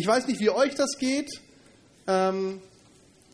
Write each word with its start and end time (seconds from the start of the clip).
Ich 0.00 0.06
weiß 0.06 0.28
nicht, 0.28 0.40
wie 0.40 0.48
euch 0.48 0.74
das 0.76 0.96
geht. 0.98 1.28
Ähm, 2.06 2.62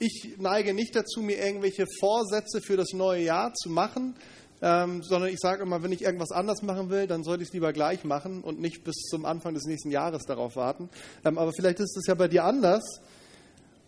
ich 0.00 0.34
neige 0.37 0.74
nicht 0.74 0.96
dazu, 0.96 1.22
mir 1.22 1.38
irgendwelche 1.38 1.87
Vorsätze 2.00 2.61
für 2.61 2.77
das 2.77 2.88
neue 2.92 3.22
Jahr 3.22 3.54
zu 3.54 3.71
machen, 3.71 4.16
ähm, 4.62 5.00
sondern 5.04 5.30
ich 5.30 5.38
sage 5.38 5.62
immer, 5.62 5.84
wenn 5.84 5.92
ich 5.92 6.02
irgendwas 6.02 6.32
anders 6.32 6.62
machen 6.62 6.90
will, 6.90 7.06
dann 7.06 7.22
sollte 7.22 7.44
ich 7.44 7.50
es 7.50 7.52
lieber 7.52 7.72
gleich 7.72 8.02
machen 8.02 8.42
und 8.42 8.60
nicht 8.60 8.82
bis 8.82 8.96
zum 9.08 9.26
Anfang 9.26 9.54
des 9.54 9.62
nächsten 9.66 9.92
Jahres 9.92 10.24
darauf 10.24 10.56
warten. 10.56 10.90
Ähm, 11.24 11.38
aber 11.38 11.52
vielleicht 11.52 11.79
ist 11.79 11.96
es 11.96 12.09
ja 12.09 12.14
bei 12.14 12.27
dir 12.27 12.43
anders. 12.43 13.01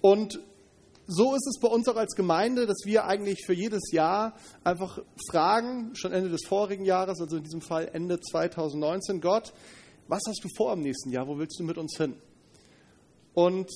Und 0.00 0.38
so 1.08 1.34
ist 1.34 1.48
es 1.48 1.58
bei 1.60 1.66
uns 1.66 1.88
auch 1.88 1.96
als 1.96 2.14
Gemeinde, 2.14 2.66
dass 2.66 2.84
wir 2.84 3.06
eigentlich 3.06 3.44
für 3.44 3.54
jedes 3.54 3.90
Jahr 3.90 4.36
einfach 4.62 5.00
fragen, 5.28 5.96
schon 5.96 6.12
Ende 6.12 6.30
des 6.30 6.46
vorigen 6.46 6.84
Jahres, 6.84 7.20
also 7.20 7.38
in 7.38 7.42
diesem 7.42 7.60
Fall 7.60 7.90
Ende 7.92 8.20
2019, 8.20 9.20
Gott, 9.20 9.52
was 10.06 10.22
hast 10.28 10.44
du 10.44 10.48
vor 10.56 10.74
im 10.74 10.82
nächsten 10.82 11.10
Jahr? 11.10 11.26
Wo 11.26 11.38
willst 11.38 11.58
du 11.58 11.64
mit 11.64 11.76
uns 11.76 11.96
hin? 11.96 12.14
Und 13.34 13.70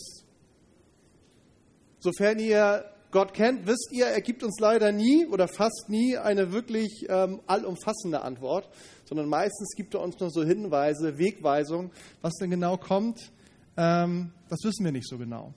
sofern 1.98 2.38
ihr 2.38 2.84
Gott 3.12 3.34
kennt, 3.34 3.66
wisst 3.66 3.91
ihr, 3.93 4.06
er 4.06 4.23
gibt 4.23 4.43
uns 4.43 4.59
leider 4.59 4.91
nie 4.91 5.27
oder 5.27 5.47
fast 5.47 5.87
nie 5.88 6.16
eine 6.16 6.51
wirklich 6.52 7.06
ähm, 7.09 7.41
allumfassende 7.47 8.23
Antwort, 8.23 8.69
sondern 9.05 9.29
meistens 9.29 9.74
gibt 9.77 9.95
er 9.95 10.01
uns 10.01 10.19
nur 10.19 10.30
so 10.30 10.43
Hinweise, 10.43 11.19
Wegweisungen. 11.19 11.91
Was 12.23 12.33
denn 12.41 12.51
genau 12.51 12.79
kommt, 12.79 13.30
ähm, 13.77 14.33
das 14.48 14.60
wissen 14.65 14.84
wir 14.84 14.93
nicht 14.93 15.07
so 15.07 15.19
genau. 15.19 15.52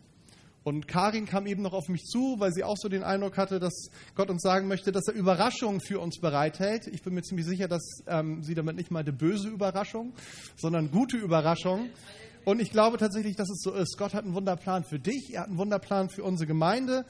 Und 0.65 0.87
Karin 0.87 1.27
kam 1.27 1.45
eben 1.45 1.61
noch 1.61 1.73
auf 1.73 1.89
mich 1.89 2.03
zu, 2.05 2.39
weil 2.39 2.51
sie 2.51 2.63
auch 2.63 2.75
so 2.75 2.89
den 2.89 3.03
Eindruck 3.03 3.37
hatte, 3.37 3.59
dass 3.59 3.89
Gott 4.15 4.31
uns 4.31 4.41
sagen 4.41 4.67
möchte, 4.67 4.91
dass 4.91 5.07
er 5.07 5.13
Überraschungen 5.13 5.79
für 5.79 5.99
uns 5.99 6.19
bereithält. 6.19 6.87
Ich 6.87 7.03
bin 7.03 7.13
mir 7.13 7.21
ziemlich 7.21 7.45
sicher, 7.45 7.67
dass 7.67 8.01
ähm, 8.07 8.41
sie 8.41 8.55
damit 8.55 8.75
nicht 8.75 8.89
meinte 8.89 9.13
böse 9.13 9.47
Überraschung, 9.47 10.13
sondern 10.57 10.89
gute 10.89 11.17
Überraschung. 11.17 11.89
Und 12.45 12.61
ich 12.61 12.71
glaube 12.71 12.97
tatsächlich, 12.97 13.35
dass 13.35 13.49
es 13.49 13.61
so 13.61 13.73
ist. 13.73 13.97
Gott 13.97 14.13
hat 14.13 14.23
einen 14.23 14.35
Wunderplan 14.35 14.83
für 14.83 14.99
dich, 14.99 15.33
er 15.33 15.41
hat 15.41 15.47
einen 15.47 15.57
Wunderplan 15.57 16.09
für 16.09 16.23
unsere 16.23 16.45
Gemeinde. 16.45 17.05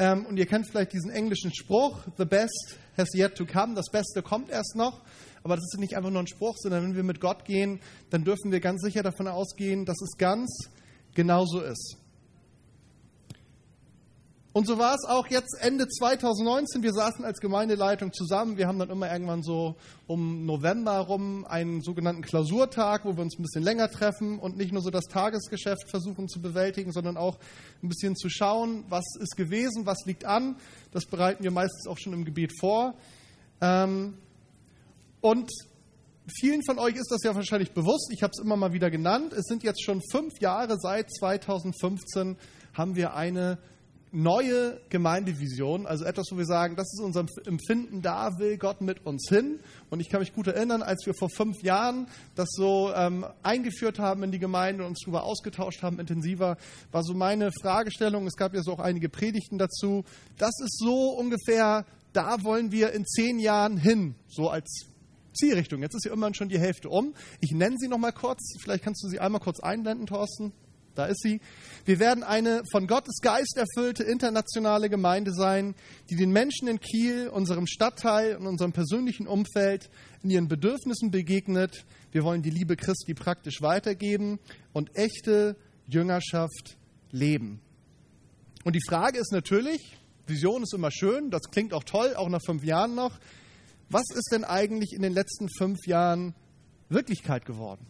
Ähm, 0.00 0.26
und 0.26 0.36
ihr 0.36 0.46
kennt 0.46 0.66
vielleicht 0.66 0.92
diesen 0.92 1.10
englischen 1.10 1.54
Spruch, 1.54 2.00
The 2.18 2.24
best 2.24 2.76
has 2.96 3.14
yet 3.14 3.36
to 3.36 3.46
come, 3.46 3.74
das 3.74 3.88
Beste 3.92 4.20
kommt 4.20 4.50
erst 4.50 4.74
noch. 4.74 5.00
Aber 5.44 5.54
das 5.54 5.64
ist 5.64 5.78
nicht 5.78 5.96
einfach 5.96 6.10
nur 6.10 6.20
ein 6.20 6.26
Spruch, 6.26 6.56
sondern 6.58 6.82
wenn 6.82 6.96
wir 6.96 7.04
mit 7.04 7.20
Gott 7.20 7.44
gehen, 7.44 7.80
dann 8.10 8.24
dürfen 8.24 8.50
wir 8.50 8.60
ganz 8.60 8.82
sicher 8.82 9.02
davon 9.02 9.28
ausgehen, 9.28 9.84
dass 9.84 10.00
es 10.02 10.16
ganz 10.18 10.68
genauso 11.14 11.60
ist. 11.60 11.99
Und 14.52 14.66
so 14.66 14.78
war 14.78 14.96
es 14.96 15.04
auch 15.08 15.28
jetzt 15.28 15.56
Ende 15.60 15.86
2019. 15.86 16.82
Wir 16.82 16.92
saßen 16.92 17.24
als 17.24 17.38
Gemeindeleitung 17.38 18.12
zusammen. 18.12 18.56
Wir 18.56 18.66
haben 18.66 18.80
dann 18.80 18.90
immer 18.90 19.10
irgendwann 19.10 19.44
so 19.44 19.76
um 20.08 20.44
November 20.44 20.98
rum 20.98 21.44
einen 21.44 21.82
sogenannten 21.82 22.22
Klausurtag, 22.22 23.04
wo 23.04 23.16
wir 23.16 23.22
uns 23.22 23.38
ein 23.38 23.42
bisschen 23.42 23.62
länger 23.62 23.88
treffen 23.88 24.40
und 24.40 24.56
nicht 24.56 24.72
nur 24.72 24.82
so 24.82 24.90
das 24.90 25.04
Tagesgeschäft 25.04 25.88
versuchen 25.88 26.28
zu 26.28 26.42
bewältigen, 26.42 26.90
sondern 26.90 27.16
auch 27.16 27.38
ein 27.80 27.88
bisschen 27.88 28.16
zu 28.16 28.28
schauen, 28.28 28.84
was 28.88 29.04
ist 29.20 29.36
gewesen, 29.36 29.86
was 29.86 30.04
liegt 30.04 30.24
an. 30.24 30.56
Das 30.90 31.06
bereiten 31.06 31.44
wir 31.44 31.52
meistens 31.52 31.86
auch 31.86 31.98
schon 31.98 32.12
im 32.12 32.24
Gebet 32.24 32.52
vor. 32.58 32.94
Ähm, 33.60 34.14
und 35.20 35.48
vielen 36.40 36.64
von 36.64 36.80
euch 36.80 36.96
ist 36.96 37.12
das 37.12 37.22
ja 37.22 37.36
wahrscheinlich 37.36 37.70
bewusst. 37.70 38.10
Ich 38.12 38.24
habe 38.24 38.32
es 38.34 38.42
immer 38.42 38.56
mal 38.56 38.72
wieder 38.72 38.90
genannt. 38.90 39.32
Es 39.32 39.44
sind 39.44 39.62
jetzt 39.62 39.84
schon 39.84 40.02
fünf 40.10 40.40
Jahre 40.40 40.76
seit 40.80 41.08
2015 41.08 42.36
haben 42.74 42.96
wir 42.96 43.14
eine 43.14 43.58
neue 44.12 44.80
Gemeindevision, 44.88 45.86
also 45.86 46.04
etwas, 46.04 46.26
wo 46.30 46.38
wir 46.38 46.46
sagen, 46.46 46.76
das 46.76 46.92
ist 46.92 47.00
unser 47.00 47.26
Empfinden, 47.46 48.02
da 48.02 48.38
will 48.38 48.58
Gott 48.58 48.80
mit 48.80 49.06
uns 49.06 49.28
hin. 49.28 49.60
Und 49.88 50.00
ich 50.00 50.08
kann 50.08 50.20
mich 50.20 50.34
gut 50.34 50.48
erinnern, 50.48 50.82
als 50.82 51.06
wir 51.06 51.14
vor 51.14 51.30
fünf 51.30 51.62
Jahren 51.62 52.06
das 52.34 52.48
so 52.52 52.92
ähm, 52.94 53.24
eingeführt 53.42 53.98
haben 53.98 54.22
in 54.22 54.32
die 54.32 54.38
Gemeinde 54.38 54.84
und 54.84 54.90
uns 54.90 55.00
darüber 55.00 55.24
ausgetauscht 55.24 55.82
haben, 55.82 56.00
intensiver, 56.00 56.56
war 56.90 57.02
so 57.04 57.14
meine 57.14 57.50
Fragestellung, 57.62 58.26
es 58.26 58.36
gab 58.36 58.54
ja 58.54 58.62
so 58.62 58.72
auch 58.72 58.80
einige 58.80 59.08
Predigten 59.08 59.58
dazu, 59.58 60.04
das 60.38 60.58
ist 60.60 60.78
so 60.78 61.10
ungefähr, 61.10 61.84
da 62.12 62.42
wollen 62.42 62.72
wir 62.72 62.92
in 62.92 63.06
zehn 63.06 63.38
Jahren 63.38 63.76
hin, 63.76 64.16
so 64.28 64.48
als 64.48 64.90
Zielrichtung. 65.32 65.82
Jetzt 65.82 65.94
ist 65.94 66.04
ja 66.04 66.12
immerhin 66.12 66.34
schon 66.34 66.48
die 66.48 66.58
Hälfte 66.58 66.88
um. 66.88 67.14
Ich 67.40 67.52
nenne 67.52 67.76
sie 67.78 67.88
nochmal 67.88 68.12
kurz, 68.12 68.40
vielleicht 68.60 68.82
kannst 68.82 69.04
du 69.04 69.08
sie 69.08 69.20
einmal 69.20 69.40
kurz 69.40 69.60
einblenden, 69.60 70.06
Thorsten. 70.06 70.52
Da 70.94 71.06
ist 71.06 71.22
sie. 71.22 71.40
Wir 71.84 71.98
werden 71.98 72.22
eine 72.22 72.62
von 72.70 72.86
Gottes 72.86 73.20
Geist 73.22 73.56
erfüllte 73.56 74.02
internationale 74.02 74.90
Gemeinde 74.90 75.32
sein, 75.32 75.74
die 76.10 76.16
den 76.16 76.30
Menschen 76.32 76.68
in 76.68 76.80
Kiel, 76.80 77.28
unserem 77.28 77.66
Stadtteil 77.66 78.36
und 78.36 78.46
unserem 78.46 78.72
persönlichen 78.72 79.26
Umfeld 79.26 79.88
in 80.22 80.30
ihren 80.30 80.48
Bedürfnissen 80.48 81.10
begegnet. 81.10 81.84
Wir 82.12 82.24
wollen 82.24 82.42
die 82.42 82.50
Liebe 82.50 82.76
Christi 82.76 83.14
praktisch 83.14 83.62
weitergeben 83.62 84.40
und 84.72 84.96
echte 84.96 85.56
Jüngerschaft 85.86 86.76
leben. 87.12 87.60
Und 88.64 88.74
die 88.74 88.82
Frage 88.86 89.18
ist 89.18 89.32
natürlich, 89.32 89.96
Vision 90.26 90.62
ist 90.62 90.74
immer 90.74 90.90
schön, 90.90 91.30
das 91.30 91.42
klingt 91.50 91.72
auch 91.72 91.84
toll, 91.84 92.14
auch 92.14 92.28
nach 92.28 92.42
fünf 92.44 92.64
Jahren 92.64 92.94
noch. 92.94 93.18
Was 93.88 94.04
ist 94.14 94.30
denn 94.32 94.44
eigentlich 94.44 94.92
in 94.92 95.02
den 95.02 95.12
letzten 95.12 95.48
fünf 95.48 95.86
Jahren 95.86 96.34
Wirklichkeit 96.88 97.44
geworden? 97.46 97.86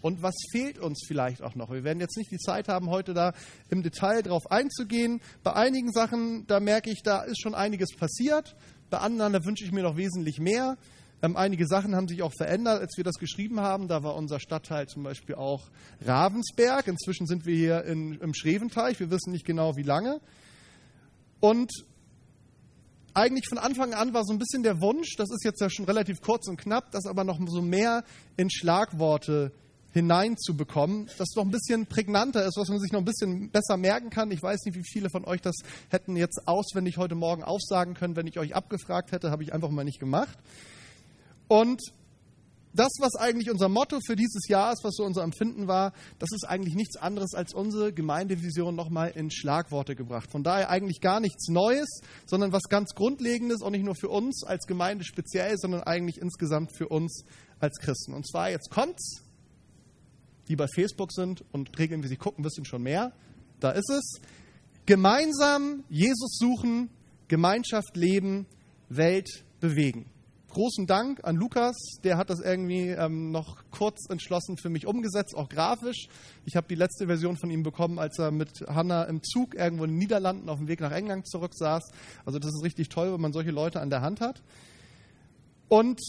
Und 0.00 0.22
was 0.22 0.34
fehlt 0.52 0.78
uns 0.78 1.04
vielleicht 1.06 1.42
auch 1.42 1.54
noch. 1.54 1.70
Wir 1.70 1.84
werden 1.84 2.00
jetzt 2.00 2.16
nicht 2.16 2.30
die 2.30 2.38
Zeit 2.38 2.68
haben, 2.68 2.90
heute 2.90 3.14
da 3.14 3.32
im 3.70 3.82
Detail 3.82 4.22
drauf 4.22 4.50
einzugehen. 4.50 5.20
Bei 5.42 5.54
einigen 5.54 5.92
Sachen, 5.92 6.46
da 6.46 6.60
merke 6.60 6.90
ich, 6.90 7.02
da 7.02 7.22
ist 7.22 7.40
schon 7.40 7.54
einiges 7.54 7.94
passiert. 7.96 8.56
Bei 8.90 8.98
anderen, 8.98 9.32
da 9.32 9.44
wünsche 9.44 9.64
ich 9.64 9.72
mir 9.72 9.82
noch 9.82 9.96
wesentlich 9.96 10.38
mehr. 10.38 10.76
Ähm, 11.22 11.36
einige 11.36 11.66
Sachen 11.66 11.96
haben 11.96 12.08
sich 12.08 12.22
auch 12.22 12.32
verändert, 12.36 12.80
als 12.80 12.96
wir 12.96 13.04
das 13.04 13.14
geschrieben 13.14 13.60
haben. 13.60 13.88
Da 13.88 14.02
war 14.02 14.14
unser 14.14 14.38
Stadtteil 14.38 14.86
zum 14.86 15.02
Beispiel 15.02 15.34
auch 15.34 15.70
Ravensberg. 16.04 16.86
Inzwischen 16.86 17.26
sind 17.26 17.46
wir 17.46 17.56
hier 17.56 17.84
in, 17.84 18.20
im 18.20 18.34
Schreventeich. 18.34 19.00
Wir 19.00 19.10
wissen 19.10 19.32
nicht 19.32 19.46
genau, 19.46 19.76
wie 19.76 19.82
lange. 19.82 20.20
Und 21.40 21.72
eigentlich 23.14 23.48
von 23.48 23.58
Anfang 23.58 23.94
an 23.94 24.12
war 24.12 24.24
so 24.24 24.34
ein 24.34 24.38
bisschen 24.38 24.62
der 24.62 24.80
Wunsch, 24.82 25.16
das 25.16 25.30
ist 25.30 25.42
jetzt 25.42 25.60
ja 25.60 25.70
schon 25.70 25.86
relativ 25.86 26.20
kurz 26.20 26.48
und 26.48 26.58
knapp, 26.58 26.90
das 26.90 27.06
aber 27.06 27.24
noch 27.24 27.38
so 27.46 27.62
mehr 27.62 28.04
in 28.36 28.50
Schlagworte 28.50 29.52
hineinzubekommen, 29.96 31.08
das 31.16 31.28
noch 31.36 31.44
ein 31.44 31.50
bisschen 31.50 31.86
prägnanter 31.86 32.44
ist, 32.44 32.58
was 32.58 32.68
man 32.68 32.78
sich 32.78 32.92
noch 32.92 33.00
ein 33.00 33.06
bisschen 33.06 33.50
besser 33.50 33.78
merken 33.78 34.10
kann. 34.10 34.30
Ich 34.30 34.42
weiß 34.42 34.64
nicht, 34.66 34.76
wie 34.76 34.84
viele 34.84 35.08
von 35.08 35.24
euch 35.24 35.40
das 35.40 35.54
hätten 35.88 36.16
jetzt 36.16 36.46
auswendig 36.46 36.98
heute 36.98 37.14
Morgen 37.14 37.42
aufsagen 37.42 37.94
können, 37.94 38.14
wenn 38.14 38.26
ich 38.26 38.38
euch 38.38 38.54
abgefragt 38.54 39.12
hätte, 39.12 39.30
habe 39.30 39.42
ich 39.42 39.54
einfach 39.54 39.70
mal 39.70 39.84
nicht 39.84 39.98
gemacht. 39.98 40.38
Und 41.48 41.80
das, 42.74 42.92
was 43.00 43.14
eigentlich 43.14 43.50
unser 43.50 43.70
Motto 43.70 44.00
für 44.04 44.16
dieses 44.16 44.48
Jahr 44.48 44.70
ist, 44.74 44.84
was 44.84 44.96
so 44.96 45.04
unser 45.04 45.22
Empfinden 45.22 45.66
war, 45.66 45.94
das 46.18 46.30
ist 46.32 46.44
eigentlich 46.46 46.74
nichts 46.74 46.98
anderes 46.98 47.32
als 47.32 47.54
unsere 47.54 47.94
Gemeindevision 47.94 48.76
nochmal 48.76 49.12
in 49.14 49.30
Schlagworte 49.30 49.96
gebracht. 49.96 50.30
Von 50.30 50.42
daher 50.42 50.68
eigentlich 50.68 51.00
gar 51.00 51.20
nichts 51.20 51.48
Neues, 51.48 51.88
sondern 52.26 52.52
was 52.52 52.64
ganz 52.68 52.94
Grundlegendes, 52.94 53.62
auch 53.62 53.70
nicht 53.70 53.84
nur 53.84 53.94
für 53.94 54.10
uns 54.10 54.44
als 54.44 54.66
Gemeinde 54.66 55.04
speziell, 55.04 55.56
sondern 55.56 55.84
eigentlich 55.84 56.18
insgesamt 56.20 56.76
für 56.76 56.88
uns 56.88 57.24
als 57.60 57.78
Christen. 57.78 58.12
Und 58.12 58.28
zwar, 58.28 58.50
jetzt 58.50 58.68
kommt's, 58.70 59.22
die 60.48 60.56
bei 60.56 60.66
Facebook 60.74 61.12
sind 61.12 61.44
und 61.52 61.78
regelmäßig 61.78 62.18
gucken, 62.18 62.44
wissen 62.44 62.64
schon 62.64 62.82
mehr. 62.82 63.12
Da 63.60 63.70
ist 63.70 63.90
es. 63.90 64.20
Gemeinsam 64.86 65.84
Jesus 65.88 66.38
suchen, 66.38 66.90
Gemeinschaft 67.28 67.96
leben, 67.96 68.46
Welt 68.88 69.44
bewegen. 69.60 70.06
Großen 70.48 70.86
Dank 70.86 71.22
an 71.24 71.36
Lukas, 71.36 71.76
der 72.02 72.16
hat 72.16 72.30
das 72.30 72.40
irgendwie 72.40 72.88
ähm, 72.88 73.30
noch 73.30 73.64
kurz 73.70 74.08
entschlossen 74.08 74.56
für 74.56 74.70
mich 74.70 74.86
umgesetzt, 74.86 75.34
auch 75.36 75.48
grafisch. 75.48 76.06
Ich 76.46 76.56
habe 76.56 76.66
die 76.68 76.76
letzte 76.76 77.06
Version 77.06 77.36
von 77.36 77.50
ihm 77.50 77.62
bekommen, 77.62 77.98
als 77.98 78.18
er 78.18 78.30
mit 78.30 78.60
Hannah 78.66 79.04
im 79.04 79.22
Zug 79.22 79.54
irgendwo 79.54 79.84
in 79.84 79.90
den 79.90 79.98
Niederlanden 79.98 80.48
auf 80.48 80.58
dem 80.58 80.68
Weg 80.68 80.80
nach 80.80 80.92
England 80.92 81.28
zurück 81.28 81.52
saß. 81.52 81.90
Also 82.24 82.38
das 82.38 82.54
ist 82.54 82.64
richtig 82.64 82.88
toll, 82.88 83.12
wenn 83.12 83.20
man 83.20 83.34
solche 83.34 83.50
Leute 83.50 83.80
an 83.80 83.90
der 83.90 84.00
Hand 84.00 84.20
hat. 84.20 84.42
Und 85.68 86.00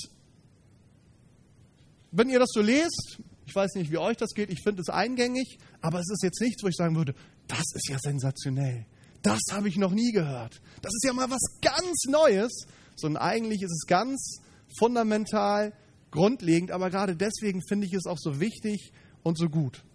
wenn 2.11 2.29
ihr 2.29 2.39
das 2.39 2.49
so 2.53 2.61
lest, 2.61 3.19
ich 3.47 3.55
weiß 3.55 3.75
nicht, 3.75 3.91
wie 3.91 3.97
euch 3.97 4.17
das 4.17 4.33
geht. 4.33 4.51
Ich 4.51 4.61
finde 4.61 4.81
es 4.81 4.89
eingängig, 4.89 5.57
aber 5.81 5.99
es 5.99 6.09
ist 6.11 6.21
jetzt 6.21 6.41
nichts, 6.41 6.61
wo 6.63 6.67
ich 6.67 6.75
sagen 6.75 6.97
würde, 6.97 7.15
das 7.47 7.63
ist 7.73 7.87
ja 7.89 7.97
sensationell. 7.97 8.85
Das 9.21 9.39
habe 9.51 9.69
ich 9.69 9.77
noch 9.77 9.91
nie 9.91 10.11
gehört. 10.11 10.61
Das 10.81 10.93
ist 10.93 11.05
ja 11.05 11.13
mal 11.13 11.29
was 11.29 11.41
ganz 11.61 12.03
Neues. 12.09 12.67
Sondern 12.97 13.21
eigentlich 13.21 13.61
ist 13.61 13.71
es 13.71 13.85
ganz 13.87 14.41
fundamental, 14.77 15.71
grundlegend. 16.11 16.71
Aber 16.71 16.89
gerade 16.89 17.15
deswegen 17.15 17.61
finde 17.61 17.87
ich 17.87 17.93
es 17.93 18.05
auch 18.05 18.17
so 18.19 18.41
wichtig 18.41 18.91
und 19.23 19.37
so 19.37 19.47
gut. 19.47 19.85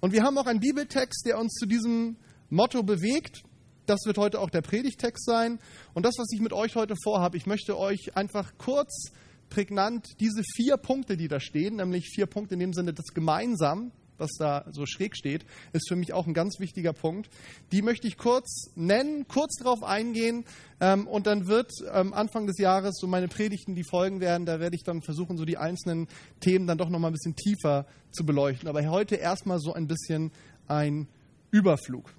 Und 0.00 0.12
wir 0.12 0.24
haben 0.24 0.36
auch 0.36 0.46
einen 0.46 0.60
Bibeltext, 0.60 1.24
der 1.24 1.38
uns 1.38 1.52
zu 1.54 1.66
diesem 1.66 2.16
Motto 2.50 2.82
bewegt. 2.82 3.42
Das 3.86 4.00
wird 4.06 4.18
heute 4.18 4.40
auch 4.40 4.50
der 4.50 4.62
Predigtext 4.62 5.24
sein. 5.24 5.60
Und 5.94 6.04
das, 6.04 6.16
was 6.18 6.26
ich 6.32 6.40
mit 6.40 6.52
euch 6.52 6.74
heute 6.74 6.94
vorhabe, 7.04 7.36
ich 7.36 7.46
möchte 7.46 7.78
euch 7.78 8.16
einfach 8.16 8.52
kurz 8.58 9.12
prägnant 9.50 10.06
diese 10.20 10.42
vier 10.54 10.76
Punkte, 10.76 11.16
die 11.16 11.28
da 11.28 11.40
stehen, 11.40 11.76
nämlich 11.76 12.08
vier 12.08 12.26
Punkte 12.26 12.54
in 12.54 12.60
dem 12.60 12.72
Sinne 12.72 12.92
des 12.92 13.06
Gemeinsamen, 13.14 13.92
was 14.18 14.30
da 14.38 14.64
so 14.70 14.84
schräg 14.84 15.16
steht, 15.16 15.46
ist 15.72 15.88
für 15.88 15.96
mich 15.96 16.12
auch 16.12 16.26
ein 16.26 16.34
ganz 16.34 16.58
wichtiger 16.58 16.92
Punkt. 16.92 17.30
Die 17.72 17.82
möchte 17.82 18.08
ich 18.08 18.18
kurz 18.18 18.70
nennen, 18.74 19.26
kurz 19.28 19.56
darauf 19.56 19.82
eingehen 19.82 20.44
ähm, 20.80 21.06
und 21.06 21.26
dann 21.26 21.46
wird 21.46 21.70
ähm, 21.92 22.12
Anfang 22.12 22.46
des 22.46 22.58
Jahres 22.58 22.96
so 22.98 23.06
meine 23.06 23.28
Predigten, 23.28 23.74
die 23.74 23.84
folgen 23.84 24.20
werden, 24.20 24.44
da 24.44 24.60
werde 24.60 24.76
ich 24.76 24.82
dann 24.82 25.02
versuchen, 25.02 25.38
so 25.38 25.44
die 25.44 25.56
einzelnen 25.56 26.08
Themen 26.40 26.66
dann 26.66 26.78
doch 26.78 26.88
nochmal 26.88 27.10
ein 27.10 27.14
bisschen 27.14 27.36
tiefer 27.36 27.86
zu 28.10 28.24
beleuchten. 28.24 28.68
Aber 28.68 28.84
heute 28.88 29.16
erstmal 29.16 29.60
so 29.60 29.72
ein 29.72 29.86
bisschen 29.86 30.32
ein 30.66 31.08
Überflug. 31.50 32.12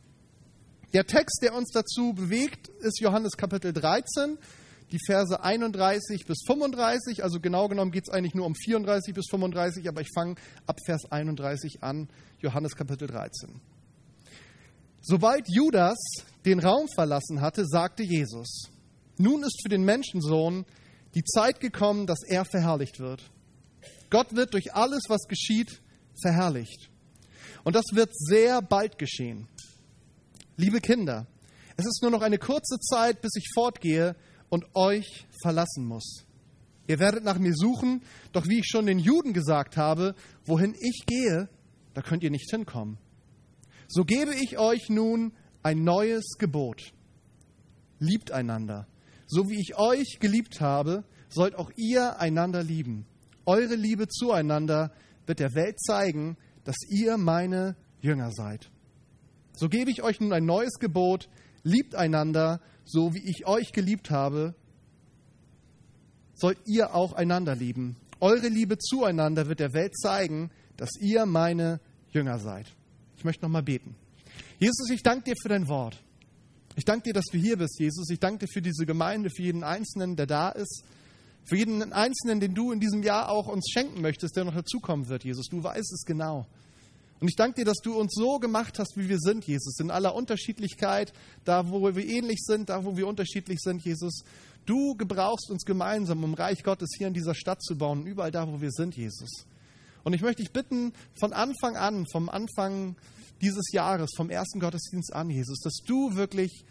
Der 0.93 1.05
Text, 1.05 1.43
der 1.43 1.53
uns 1.53 1.69
dazu 1.71 2.13
bewegt, 2.13 2.67
ist 2.79 2.99
Johannes 2.99 3.33
Kapitel 3.37 3.73
13, 3.73 4.39
die 4.91 4.99
Verse 5.05 5.41
31 5.41 6.25
bis 6.25 6.39
35. 6.45 7.23
Also 7.23 7.39
genau 7.39 7.67
genommen 7.67 7.91
geht 7.91 8.05
es 8.07 8.13
eigentlich 8.13 8.33
nur 8.33 8.45
um 8.45 8.55
34 8.55 9.13
bis 9.13 9.25
35, 9.29 9.87
aber 9.87 10.01
ich 10.01 10.09
fange 10.13 10.35
ab 10.65 10.77
Vers 10.85 11.11
31 11.11 11.83
an, 11.83 12.09
Johannes 12.39 12.75
Kapitel 12.75 13.07
13. 13.07 13.61
Sobald 15.01 15.45
Judas 15.47 15.97
den 16.45 16.59
Raum 16.59 16.87
verlassen 16.93 17.41
hatte, 17.41 17.65
sagte 17.65 18.03
Jesus, 18.03 18.69
nun 19.17 19.43
ist 19.43 19.61
für 19.63 19.69
den 19.69 19.83
Menschensohn 19.83 20.65
die 21.15 21.23
Zeit 21.23 21.59
gekommen, 21.59 22.05
dass 22.05 22.19
er 22.27 22.45
verherrlicht 22.45 22.99
wird. 22.99 23.21
Gott 24.09 24.35
wird 24.35 24.53
durch 24.53 24.73
alles, 24.73 25.03
was 25.07 25.27
geschieht, 25.27 25.81
verherrlicht. 26.21 26.89
Und 27.63 27.75
das 27.75 27.85
wird 27.93 28.15
sehr 28.15 28.61
bald 28.61 28.97
geschehen. 28.97 29.47
Liebe 30.57 30.81
Kinder, 30.81 31.27
es 31.77 31.85
ist 31.85 32.01
nur 32.01 32.11
noch 32.11 32.21
eine 32.21 32.37
kurze 32.37 32.79
Zeit, 32.79 33.21
bis 33.21 33.35
ich 33.35 33.47
fortgehe 33.53 34.15
und 34.49 34.65
euch 34.75 35.27
verlassen 35.41 35.85
muss. 35.85 36.25
Ihr 36.87 36.99
werdet 36.99 37.23
nach 37.23 37.37
mir 37.37 37.53
suchen, 37.53 38.01
doch 38.31 38.47
wie 38.47 38.59
ich 38.59 38.67
schon 38.67 38.87
den 38.87 38.99
Juden 38.99 39.33
gesagt 39.33 39.77
habe, 39.77 40.15
wohin 40.45 40.75
ich 40.79 41.05
gehe, 41.05 41.47
da 41.93 42.01
könnt 42.01 42.23
ihr 42.23 42.31
nicht 42.31 42.49
hinkommen. 42.49 42.97
So 43.87 44.03
gebe 44.05 44.33
ich 44.33 44.57
euch 44.57 44.89
nun 44.89 45.33
ein 45.61 45.83
neues 45.83 46.37
Gebot. 46.37 46.93
Liebt 47.99 48.31
einander. 48.31 48.87
So 49.27 49.49
wie 49.49 49.59
ich 49.59 49.77
euch 49.77 50.17
geliebt 50.19 50.61
habe, 50.61 51.03
sollt 51.29 51.55
auch 51.55 51.71
ihr 51.75 52.19
einander 52.19 52.63
lieben. 52.63 53.05
Eure 53.45 53.75
Liebe 53.75 54.07
zueinander 54.07 54.91
wird 55.27 55.39
der 55.39 55.53
Welt 55.53 55.79
zeigen, 55.79 56.37
dass 56.63 56.77
ihr 56.89 57.17
meine 57.17 57.75
Jünger 58.01 58.31
seid. 58.31 58.71
So 59.53 59.69
gebe 59.69 59.91
ich 59.91 60.01
euch 60.01 60.19
nun 60.19 60.33
ein 60.33 60.45
neues 60.45 60.79
Gebot, 60.79 61.29
liebt 61.63 61.95
einander, 61.95 62.61
so 62.85 63.13
wie 63.13 63.29
ich 63.29 63.45
euch 63.45 63.71
geliebt 63.71 64.09
habe, 64.09 64.55
sollt 66.33 66.57
ihr 66.65 66.95
auch 66.95 67.13
einander 67.13 67.55
lieben. 67.55 67.95
Eure 68.19 68.47
Liebe 68.47 68.77
zueinander 68.77 69.47
wird 69.47 69.59
der 69.59 69.73
Welt 69.73 69.97
zeigen, 69.97 70.51
dass 70.77 70.91
ihr 70.99 71.25
meine 71.25 71.79
Jünger 72.11 72.39
seid. 72.39 72.67
Ich 73.17 73.23
möchte 73.23 73.43
noch 73.43 73.49
mal 73.49 73.63
beten. 73.63 73.95
Jesus, 74.59 74.89
ich 74.89 75.03
danke 75.03 75.25
dir 75.25 75.35
für 75.41 75.49
dein 75.49 75.67
Wort. 75.67 76.01
Ich 76.75 76.85
danke 76.85 77.03
dir, 77.03 77.13
dass 77.13 77.25
du 77.25 77.37
hier 77.37 77.57
bist, 77.57 77.79
Jesus. 77.79 78.09
Ich 78.09 78.19
danke 78.19 78.45
dir 78.45 78.51
für 78.51 78.61
diese 78.61 78.85
Gemeinde, 78.85 79.29
für 79.29 79.43
jeden 79.43 79.63
Einzelnen, 79.63 80.15
der 80.15 80.27
da 80.27 80.49
ist. 80.49 80.83
Für 81.45 81.57
jeden 81.57 81.91
Einzelnen, 81.91 82.39
den 82.39 82.53
du 82.53 82.71
in 82.71 82.79
diesem 82.79 83.03
Jahr 83.03 83.29
auch 83.29 83.47
uns 83.47 83.69
schenken 83.71 84.01
möchtest, 84.01 84.35
der 84.35 84.45
noch 84.45 84.53
dazukommen 84.53 85.09
wird, 85.09 85.23
Jesus. 85.23 85.47
Du 85.47 85.63
weißt 85.63 85.93
es 85.93 86.05
genau. 86.05 86.45
Und 87.19 87.27
ich 87.27 87.35
danke 87.35 87.61
dir, 87.61 87.65
dass 87.65 87.79
du 87.83 87.99
uns 87.99 88.13
so 88.13 88.39
gemacht 88.39 88.79
hast, 88.79 88.95
wie 88.95 89.09
wir 89.09 89.19
sind, 89.19 89.45
Jesus, 89.45 89.79
in 89.79 89.91
aller 89.91 90.15
Unterschiedlichkeit, 90.15 91.11
da 91.43 91.69
wo 91.69 91.93
wir 91.93 92.05
ähnlich 92.05 92.39
sind, 92.41 92.69
da 92.69 92.85
wo 92.85 92.95
wir 92.95 93.07
unterschiedlich 93.07 93.59
sind, 93.59 93.83
Jesus. 93.83 94.23
Du 94.65 94.95
gebrauchst 94.95 95.49
uns 95.51 95.65
gemeinsam, 95.65 96.23
um 96.23 96.33
Reich 96.33 96.63
Gottes 96.63 96.89
hier 96.97 97.07
in 97.07 97.13
dieser 97.13 97.35
Stadt 97.35 97.61
zu 97.61 97.77
bauen, 97.77 98.05
überall 98.05 98.31
da, 98.31 98.47
wo 98.47 98.61
wir 98.61 98.71
sind, 98.71 98.95
Jesus. 98.95 99.45
Und 100.03 100.13
ich 100.13 100.21
möchte 100.21 100.43
dich 100.43 100.51
bitten, 100.51 100.93
von 101.19 101.33
Anfang 101.33 101.75
an, 101.75 102.05
vom 102.09 102.29
Anfang 102.29 102.95
dieses 103.41 103.71
Jahres, 103.73 104.11
vom 104.15 104.29
ersten 104.29 104.59
Gottesdienst 104.59 105.13
an, 105.13 105.29
Jesus, 105.29 105.59
dass 105.59 105.79
du 105.85 106.15
wirklich 106.15 106.63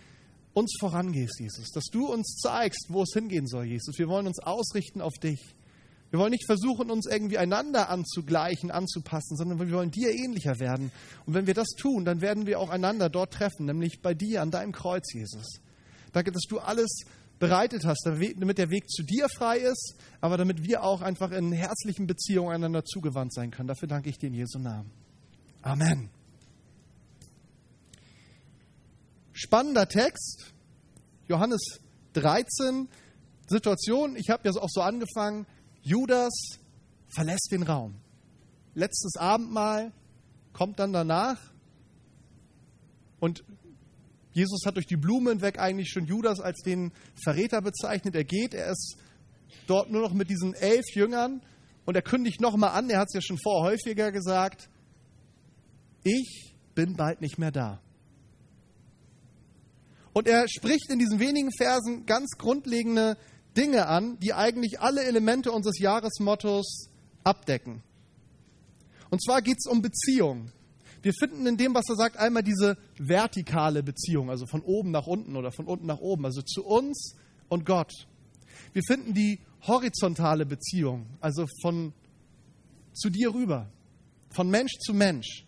uns 0.54 0.74
vorangehst, 0.80 1.40
Jesus, 1.40 1.70
dass 1.70 1.84
du 1.92 2.10
uns 2.10 2.36
zeigst, 2.42 2.86
wo 2.88 3.02
es 3.02 3.12
hingehen 3.12 3.46
soll, 3.46 3.66
Jesus. 3.66 3.98
Wir 3.98 4.08
wollen 4.08 4.26
uns 4.26 4.38
ausrichten 4.38 5.02
auf 5.02 5.14
dich. 5.18 5.54
Wir 6.10 6.18
wollen 6.18 6.30
nicht 6.30 6.46
versuchen, 6.46 6.90
uns 6.90 7.06
irgendwie 7.06 7.36
einander 7.36 7.90
anzugleichen, 7.90 8.70
anzupassen, 8.70 9.36
sondern 9.36 9.58
wir 9.58 9.70
wollen 9.72 9.90
dir 9.90 10.10
ähnlicher 10.10 10.58
werden. 10.58 10.90
Und 11.26 11.34
wenn 11.34 11.46
wir 11.46 11.54
das 11.54 11.68
tun, 11.78 12.04
dann 12.06 12.22
werden 12.22 12.46
wir 12.46 12.60
auch 12.60 12.70
einander 12.70 13.10
dort 13.10 13.34
treffen, 13.34 13.66
nämlich 13.66 14.00
bei 14.00 14.14
dir 14.14 14.40
an 14.40 14.50
deinem 14.50 14.72
Kreuz, 14.72 15.12
Jesus. 15.12 15.60
Danke, 16.12 16.32
dass 16.32 16.44
du 16.48 16.58
alles 16.58 17.02
bereitet 17.38 17.84
hast, 17.84 18.04
damit 18.06 18.58
der 18.58 18.70
Weg 18.70 18.88
zu 18.88 19.02
dir 19.02 19.28
frei 19.28 19.58
ist, 19.58 19.96
aber 20.20 20.36
damit 20.38 20.64
wir 20.64 20.82
auch 20.82 21.02
einfach 21.02 21.30
in 21.30 21.52
herzlichen 21.52 22.06
Beziehungen 22.06 22.52
einander 22.52 22.84
zugewandt 22.84 23.34
sein 23.34 23.50
können. 23.50 23.68
Dafür 23.68 23.88
danke 23.88 24.08
ich 24.08 24.18
dir 24.18 24.28
in 24.28 24.34
Jesu 24.34 24.58
Namen. 24.58 24.90
Amen. 25.62 26.10
Spannender 29.32 29.88
Text, 29.88 30.52
Johannes 31.28 31.60
13, 32.14 32.88
Situation, 33.46 34.16
ich 34.16 34.30
habe 34.30 34.48
ja 34.48 34.60
auch 34.60 34.68
so 34.68 34.80
angefangen, 34.80 35.46
Judas 35.88 36.58
verlässt 37.08 37.48
den 37.50 37.62
Raum. 37.62 37.94
Letztes 38.74 39.16
Abendmahl 39.16 39.92
kommt 40.52 40.78
dann 40.78 40.92
danach 40.92 41.38
und 43.20 43.42
Jesus 44.32 44.66
hat 44.66 44.76
durch 44.76 44.86
die 44.86 44.96
Blumen 44.96 45.38
hinweg 45.38 45.58
eigentlich 45.58 45.88
schon 45.90 46.04
Judas 46.04 46.40
als 46.40 46.60
den 46.60 46.92
Verräter 47.24 47.62
bezeichnet. 47.62 48.14
Er 48.14 48.24
geht, 48.24 48.54
er 48.54 48.70
ist 48.70 48.98
dort 49.66 49.90
nur 49.90 50.02
noch 50.02 50.12
mit 50.12 50.28
diesen 50.28 50.54
elf 50.54 50.84
Jüngern 50.94 51.40
und 51.86 51.94
er 51.94 52.02
kündigt 52.02 52.40
nochmal 52.40 52.70
an, 52.70 52.90
er 52.90 53.00
hat 53.00 53.08
es 53.08 53.14
ja 53.14 53.22
schon 53.22 53.38
vorher 53.38 53.72
häufiger 53.72 54.12
gesagt, 54.12 54.68
ich 56.04 56.54
bin 56.74 56.96
bald 56.96 57.22
nicht 57.22 57.38
mehr 57.38 57.50
da. 57.50 57.80
Und 60.12 60.28
er 60.28 60.46
spricht 60.48 60.90
in 60.90 60.98
diesen 60.98 61.18
wenigen 61.18 61.50
Versen 61.56 62.04
ganz 62.04 62.36
grundlegende 62.36 63.16
Dinge 63.56 63.86
an, 63.86 64.18
die 64.20 64.34
eigentlich 64.34 64.80
alle 64.80 65.04
Elemente 65.04 65.52
unseres 65.52 65.78
Jahresmottos 65.78 66.90
abdecken. 67.24 67.82
Und 69.10 69.22
zwar 69.22 69.42
geht 69.42 69.56
es 69.58 69.66
um 69.70 69.82
Beziehung. 69.82 70.52
Wir 71.02 71.12
finden 71.12 71.46
in 71.46 71.56
dem, 71.56 71.74
was 71.74 71.88
er 71.88 71.96
sagt, 71.96 72.16
einmal 72.16 72.42
diese 72.42 72.76
vertikale 72.98 73.82
Beziehung, 73.82 74.30
also 74.30 74.46
von 74.46 74.62
oben 74.62 74.90
nach 74.90 75.06
unten 75.06 75.36
oder 75.36 75.52
von 75.52 75.66
unten 75.66 75.86
nach 75.86 76.00
oben, 76.00 76.24
also 76.24 76.42
zu 76.42 76.64
uns 76.64 77.14
und 77.48 77.64
Gott. 77.64 77.92
Wir 78.72 78.82
finden 78.86 79.14
die 79.14 79.38
horizontale 79.62 80.44
Beziehung, 80.44 81.06
also 81.20 81.46
von 81.62 81.92
zu 82.92 83.10
dir 83.10 83.32
rüber, 83.32 83.70
von 84.30 84.50
Mensch 84.50 84.72
zu 84.80 84.92
Mensch. 84.92 85.46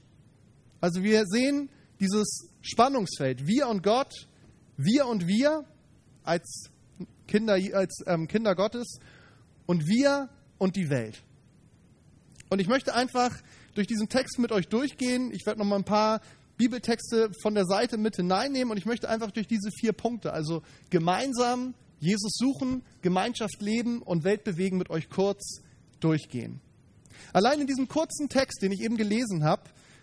Also 0.80 1.02
wir 1.02 1.24
sehen 1.26 1.68
dieses 1.98 2.48
Spannungsfeld, 2.62 3.46
wir 3.46 3.68
und 3.68 3.82
Gott, 3.82 4.28
wir 4.76 5.06
und 5.06 5.26
wir 5.26 5.64
als 6.22 6.69
Kinder, 7.30 7.54
als 7.54 8.02
ähm, 8.06 8.28
Kinder 8.28 8.54
Gottes 8.54 8.98
und 9.66 9.86
wir 9.86 10.28
und 10.58 10.76
die 10.76 10.90
Welt. 10.90 11.22
Und 12.50 12.58
ich 12.60 12.68
möchte 12.68 12.94
einfach 12.94 13.34
durch 13.74 13.86
diesen 13.86 14.08
Text 14.08 14.38
mit 14.38 14.52
euch 14.52 14.68
durchgehen. 14.68 15.30
Ich 15.32 15.46
werde 15.46 15.60
noch 15.60 15.66
mal 15.66 15.76
ein 15.76 15.84
paar 15.84 16.20
Bibeltexte 16.56 17.30
von 17.40 17.54
der 17.54 17.64
Seite 17.64 17.96
mit 17.96 18.16
hineinnehmen 18.16 18.72
und 18.72 18.76
ich 18.76 18.84
möchte 18.84 19.08
einfach 19.08 19.30
durch 19.30 19.46
diese 19.46 19.70
vier 19.70 19.92
Punkte, 19.92 20.34
also 20.34 20.62
gemeinsam 20.90 21.74
Jesus 22.00 22.32
suchen, 22.34 22.82
Gemeinschaft 23.00 23.62
leben 23.62 24.02
und 24.02 24.24
Welt 24.24 24.44
bewegen, 24.44 24.76
mit 24.76 24.90
euch 24.90 25.08
kurz 25.08 25.62
durchgehen. 26.00 26.60
Allein 27.32 27.60
in 27.60 27.66
diesem 27.66 27.88
kurzen 27.88 28.28
Text, 28.28 28.62
den 28.62 28.72
ich 28.72 28.80
eben 28.80 28.96
gelesen 28.96 29.44
habe, 29.44 29.62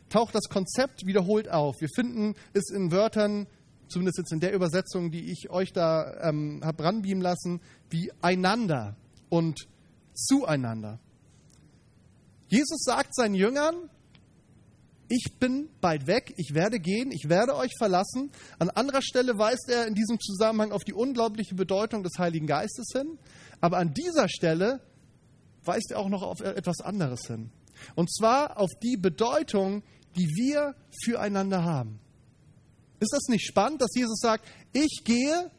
taucht 0.10 0.34
das 0.34 0.50
Konzept 0.50 1.06
wiederholt 1.06 1.50
auf. 1.50 1.76
Wir 1.80 1.90
finden 1.94 2.36
es 2.54 2.70
in 2.72 2.92
Wörtern 2.92 3.48
zumindest 3.88 4.18
jetzt 4.20 4.32
in 4.32 4.40
der 4.40 4.54
Übersetzung, 4.54 5.12
die 5.12 5.32
ich 5.32 5.50
euch 5.50 5.74
da 5.74 6.30
ähm, 6.30 6.62
habe 6.64 6.84
ranbeamen 6.84 7.22
lassen, 7.22 7.62
wie 7.90 8.12
einander 8.22 8.96
und 9.30 9.68
zueinander. 10.14 11.00
Jesus 12.48 12.80
sagt 12.84 13.14
seinen 13.16 13.36
Jüngern, 13.36 13.90
ich 15.10 15.38
bin 15.40 15.70
bald 15.80 16.08
weg, 16.08 16.34
ich 16.38 16.54
werde 16.54 16.80
gehen, 16.80 17.12
ich 17.12 17.30
werde 17.30 17.56
euch 17.56 17.72
verlassen. 17.78 18.32
An 18.60 18.70
anderer 18.70 19.02
Stelle 19.02 19.38
weist 19.38 19.70
er 19.70 19.88
in 19.88 19.96
diesem 19.96 20.20
Zusammenhang 20.20 20.72
auf 20.72 20.84
die 20.84 20.94
unglaubliche 20.94 21.56
Bedeutung 21.56 22.04
des 22.04 22.14
Heiligen 22.18 22.48
Geistes 22.48 22.88
hin, 22.94 23.18
aber 23.62 23.78
an 23.78 23.94
dieser 23.94 24.28
Stelle 24.28 24.82
weist 25.64 25.92
er 25.92 26.00
auch 26.00 26.10
noch 26.10 26.24
auf 26.24 26.42
etwas 26.42 26.82
anderes 26.82 27.22
hin. 27.28 27.52
Und 27.96 28.12
zwar 28.14 28.58
auf 28.58 28.72
die 28.82 28.98
Bedeutung, 28.98 29.84
die 30.16 30.28
wir 30.36 30.76
füreinander 31.04 31.64
haben. 31.64 32.00
Ist 33.00 33.14
das 33.14 33.28
nicht 33.28 33.46
spannend, 33.46 33.82
dass 33.82 33.92
Jesus 33.96 34.20
sagt, 34.20 34.46
ich 34.74 35.02
gehe 35.04 35.52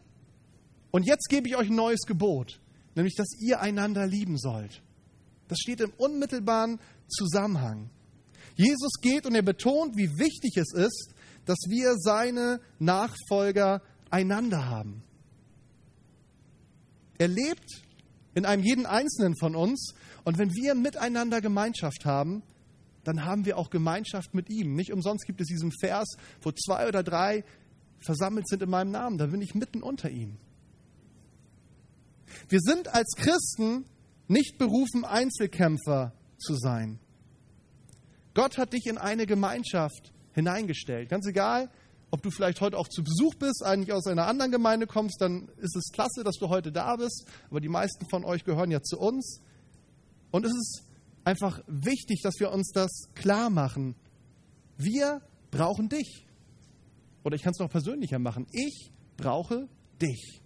und 0.91 1.07
jetzt 1.07 1.29
gebe 1.29 1.49
ich 1.49 1.57
euch 1.57 1.69
ein 1.69 1.77
neues 1.77 2.03
Gebot, 2.07 2.61
nämlich 2.95 3.15
dass 3.15 3.29
ihr 3.41 3.61
einander 3.61 4.07
lieben 4.07 4.39
sollt. 4.39 4.83
Das 5.49 5.59
steht 5.59 5.81
im 5.81 5.93
unmittelbaren 5.97 6.81
Zusammenhang. 7.09 7.91
Jesus 8.57 8.93
geht 9.01 9.25
und 9.25 9.35
er 9.35 9.43
betont, 9.43 9.97
wie 9.97 10.19
wichtig 10.19 10.57
es 10.57 10.73
ist, 10.75 11.15
dass 11.47 11.59
wir 11.69 11.95
seine 11.97 12.61
Nachfolger 12.79 13.83
einander 14.11 14.67
haben. 14.67 15.03
Er 17.19 17.29
lebt 17.29 17.83
in 18.35 18.45
einem 18.45 18.63
jeden 18.63 18.87
Einzelnen 18.87 19.37
von 19.37 19.55
uns 19.55 19.95
und 20.25 20.39
wenn 20.39 20.53
wir 20.55 20.75
miteinander 20.75 21.41
Gemeinschaft 21.41 22.05
haben, 22.05 22.43
dann 23.09 23.25
haben 23.25 23.47
wir 23.47 23.57
auch 23.57 23.71
Gemeinschaft 23.71 24.35
mit 24.35 24.51
ihm. 24.51 24.75
Nicht 24.75 24.93
umsonst 24.93 25.25
gibt 25.25 25.41
es 25.41 25.47
diesen 25.47 25.73
Vers, 25.73 26.19
wo 26.43 26.53
zwei 26.53 26.87
oder 26.87 27.03
drei 27.03 27.43
versammelt 28.01 28.47
sind 28.47 28.63
in 28.63 28.69
meinem 28.69 28.91
Namen, 28.91 29.17
da 29.17 29.27
bin 29.27 29.41
ich 29.41 29.55
mitten 29.55 29.83
unter 29.83 30.11
ihnen. 30.11 30.37
Wir 32.51 32.61
sind 32.61 32.95
als 32.95 33.15
Christen 33.17 33.87
nicht 34.29 34.59
berufen, 34.59 35.07
Einzelkämpfer 35.07 36.13
zu 36.37 36.55
sein. 36.55 37.01
Gott 38.35 38.59
hat 38.59 38.75
dich 38.75 38.85
in 38.85 38.99
eine 38.99 39.27
Gemeinschaft 39.27 40.13
hineingestellt. 40.35 41.09
Ganz 41.09 41.27
egal, 41.27 41.71
ob 42.11 42.23
du 42.23 42.31
vielleicht 42.31 42.61
heute 42.61 42.77
auch 42.77 42.89
zu 42.89 43.03
Besuch 43.03 43.37
bist, 43.37 43.65
eigentlich 43.65 43.95
aus 43.95 44.07
einer 44.07 44.27
anderen 44.27 44.53
Gemeinde 44.53 44.87
kommst, 44.87 45.23
dann 45.23 45.49
ist 45.57 45.75
es 45.75 45.91
klasse, 45.93 46.25
dass 46.25 46.37
du 46.37 46.51
heute 46.51 46.71
da 46.73 46.97
bist. 46.97 47.27
Aber 47.49 47.61
die 47.61 47.71
meisten 47.71 48.07
von 48.11 48.27
euch 48.27 48.45
gehören 48.45 48.71
ja 48.71 48.83
zu 48.83 48.99
uns. 48.99 49.41
Und 50.31 50.45
es 50.45 50.53
ist 50.53 50.88
einfach 51.29 51.61
wichtig, 51.67 52.23
dass 52.23 52.41
wir 52.41 52.51
uns 52.51 52.73
das 52.73 52.91
klar 53.15 53.51
machen. 53.51 53.95
Wir 54.79 55.21
brauchen 55.51 55.91
dich. 55.91 56.27
Oder 57.23 57.37
ich 57.37 57.43
kann 57.43 57.53
es 57.53 57.59
noch 57.59 57.71
persönlicher 57.71 58.19
machen. 58.19 58.47
Ich 58.51 58.91
brauche 59.19 59.69
dich. 60.01 60.41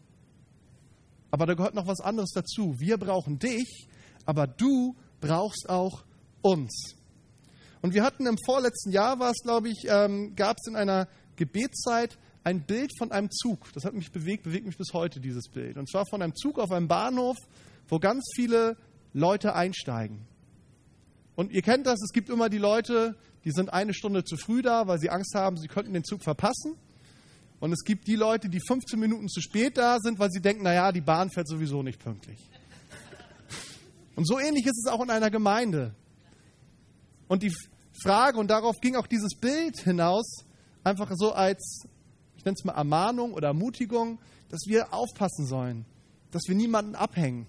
Aber 1.30 1.46
da 1.46 1.54
gehört 1.54 1.74
noch 1.74 1.86
was 1.86 2.00
anderes 2.00 2.30
dazu. 2.34 2.74
Wir 2.80 2.98
brauchen 2.98 3.38
dich, 3.38 3.86
aber 4.26 4.48
du 4.48 4.96
brauchst 5.20 5.68
auch 5.68 6.02
uns. 6.42 6.96
Und 7.80 7.94
wir 7.94 8.02
hatten 8.02 8.26
im 8.26 8.36
vorletzten 8.44 8.90
Jahr, 8.90 9.20
war 9.20 9.30
es 9.30 9.42
glaube 9.42 9.68
ich, 9.68 9.86
ähm, 9.88 10.34
gab 10.34 10.56
es 10.60 10.66
in 10.66 10.74
einer 10.74 11.06
Gebetszeit 11.36 12.18
ein 12.42 12.62
Bild 12.62 12.90
von 12.98 13.12
einem 13.12 13.30
Zug. 13.30 13.72
Das 13.72 13.84
hat 13.84 13.94
mich 13.94 14.10
bewegt, 14.10 14.42
bewegt 14.42 14.66
mich 14.66 14.76
bis 14.76 14.92
heute, 14.92 15.20
dieses 15.20 15.48
Bild. 15.48 15.76
Und 15.76 15.88
zwar 15.88 16.06
von 16.06 16.22
einem 16.22 16.34
Zug 16.34 16.58
auf 16.58 16.72
einem 16.72 16.88
Bahnhof, 16.88 17.36
wo 17.88 18.00
ganz 18.00 18.24
viele 18.34 18.76
Leute 19.12 19.54
einsteigen. 19.54 20.31
Und 21.34 21.52
ihr 21.52 21.62
kennt 21.62 21.86
das, 21.86 22.00
es 22.02 22.12
gibt 22.12 22.28
immer 22.28 22.48
die 22.48 22.58
Leute, 22.58 23.16
die 23.44 23.50
sind 23.50 23.72
eine 23.72 23.94
Stunde 23.94 24.24
zu 24.24 24.36
früh 24.36 24.62
da, 24.62 24.86
weil 24.86 24.98
sie 24.98 25.10
Angst 25.10 25.34
haben, 25.34 25.56
sie 25.56 25.68
könnten 25.68 25.92
den 25.92 26.04
Zug 26.04 26.22
verpassen. 26.22 26.76
Und 27.60 27.72
es 27.72 27.84
gibt 27.84 28.06
die 28.06 28.16
Leute, 28.16 28.48
die 28.48 28.60
15 28.60 28.98
Minuten 28.98 29.28
zu 29.28 29.40
spät 29.40 29.76
da 29.76 29.98
sind, 30.00 30.18
weil 30.18 30.30
sie 30.30 30.40
denken, 30.40 30.64
naja, 30.64 30.90
die 30.92 31.00
Bahn 31.00 31.30
fährt 31.30 31.48
sowieso 31.48 31.82
nicht 31.82 32.00
pünktlich. 32.00 32.38
Und 34.16 34.26
so 34.26 34.38
ähnlich 34.38 34.66
ist 34.66 34.84
es 34.84 34.92
auch 34.92 35.02
in 35.02 35.10
einer 35.10 35.30
Gemeinde. 35.30 35.94
Und 37.28 37.42
die 37.42 37.52
Frage, 38.02 38.38
und 38.38 38.48
darauf 38.48 38.80
ging 38.80 38.96
auch 38.96 39.06
dieses 39.06 39.34
Bild 39.36 39.78
hinaus, 39.78 40.44
einfach 40.84 41.10
so 41.14 41.32
als, 41.32 41.84
ich 42.36 42.44
nenne 42.44 42.56
es 42.58 42.64
mal 42.64 42.74
Ermahnung 42.74 43.32
oder 43.32 43.48
Ermutigung, 43.48 44.18
dass 44.50 44.62
wir 44.66 44.92
aufpassen 44.92 45.46
sollen, 45.46 45.86
dass 46.30 46.42
wir 46.46 46.54
niemanden 46.54 46.94
abhängen, 46.94 47.46